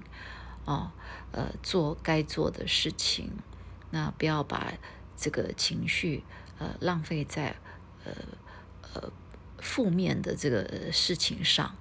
[0.65, 0.91] 哦，
[1.31, 3.31] 呃，做该做的事情，
[3.91, 4.73] 那不要把
[5.15, 6.23] 这个情绪
[6.59, 7.55] 呃浪费在
[8.03, 8.11] 呃
[8.93, 9.11] 呃
[9.59, 11.75] 负面的这个事情上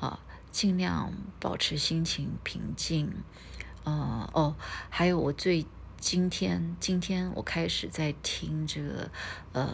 [0.00, 0.18] 啊，
[0.50, 3.12] 尽量保持心情平静。
[3.84, 4.56] 呃哦，
[4.90, 5.64] 还有我最
[5.98, 9.10] 今天今天我开始在听这个
[9.52, 9.70] 呃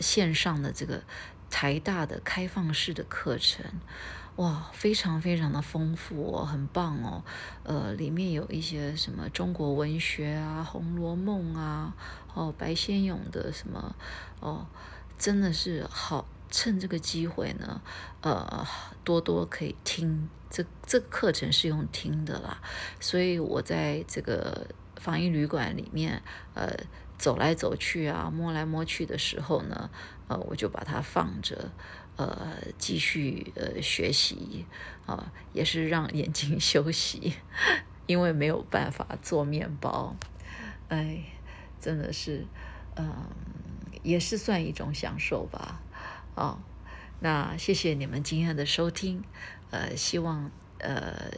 [0.00, 1.02] 线上的这个
[1.50, 3.64] 台大的开放式的课程。
[4.40, 7.22] 哇，非常非常的丰富哦，很棒哦，
[7.62, 11.94] 呃，里面有一些什么中国文学啊，《红楼梦》啊，
[12.32, 13.94] 哦，白先勇的什么，
[14.40, 14.66] 哦，
[15.18, 17.82] 真的是好，趁这个机会呢，
[18.22, 18.66] 呃，
[19.04, 22.62] 多多可以听，这这个课程是用听的啦，
[22.98, 26.22] 所以我在这个防疫旅馆里面，
[26.54, 26.74] 呃，
[27.18, 29.90] 走来走去啊，摸来摸去的时候呢，
[30.28, 31.70] 呃，我就把它放着。
[32.20, 34.66] 呃，继续呃学习
[35.06, 37.32] 啊，也是让眼睛 休息，
[38.06, 40.14] 因为没有办法做面包，
[40.88, 41.24] 哎，
[41.80, 42.46] 真的是，
[42.96, 43.26] 嗯，
[44.02, 45.80] 也是算一种享受吧，
[46.34, 46.58] 哦，
[47.20, 49.24] 那谢谢你们今天的收听，
[49.70, 51.30] 呃，希望呃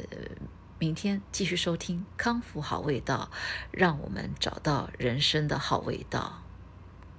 [0.80, 3.30] 明天继续收听康复好味道，
[3.70, 6.41] 让我们找到人生的好味道。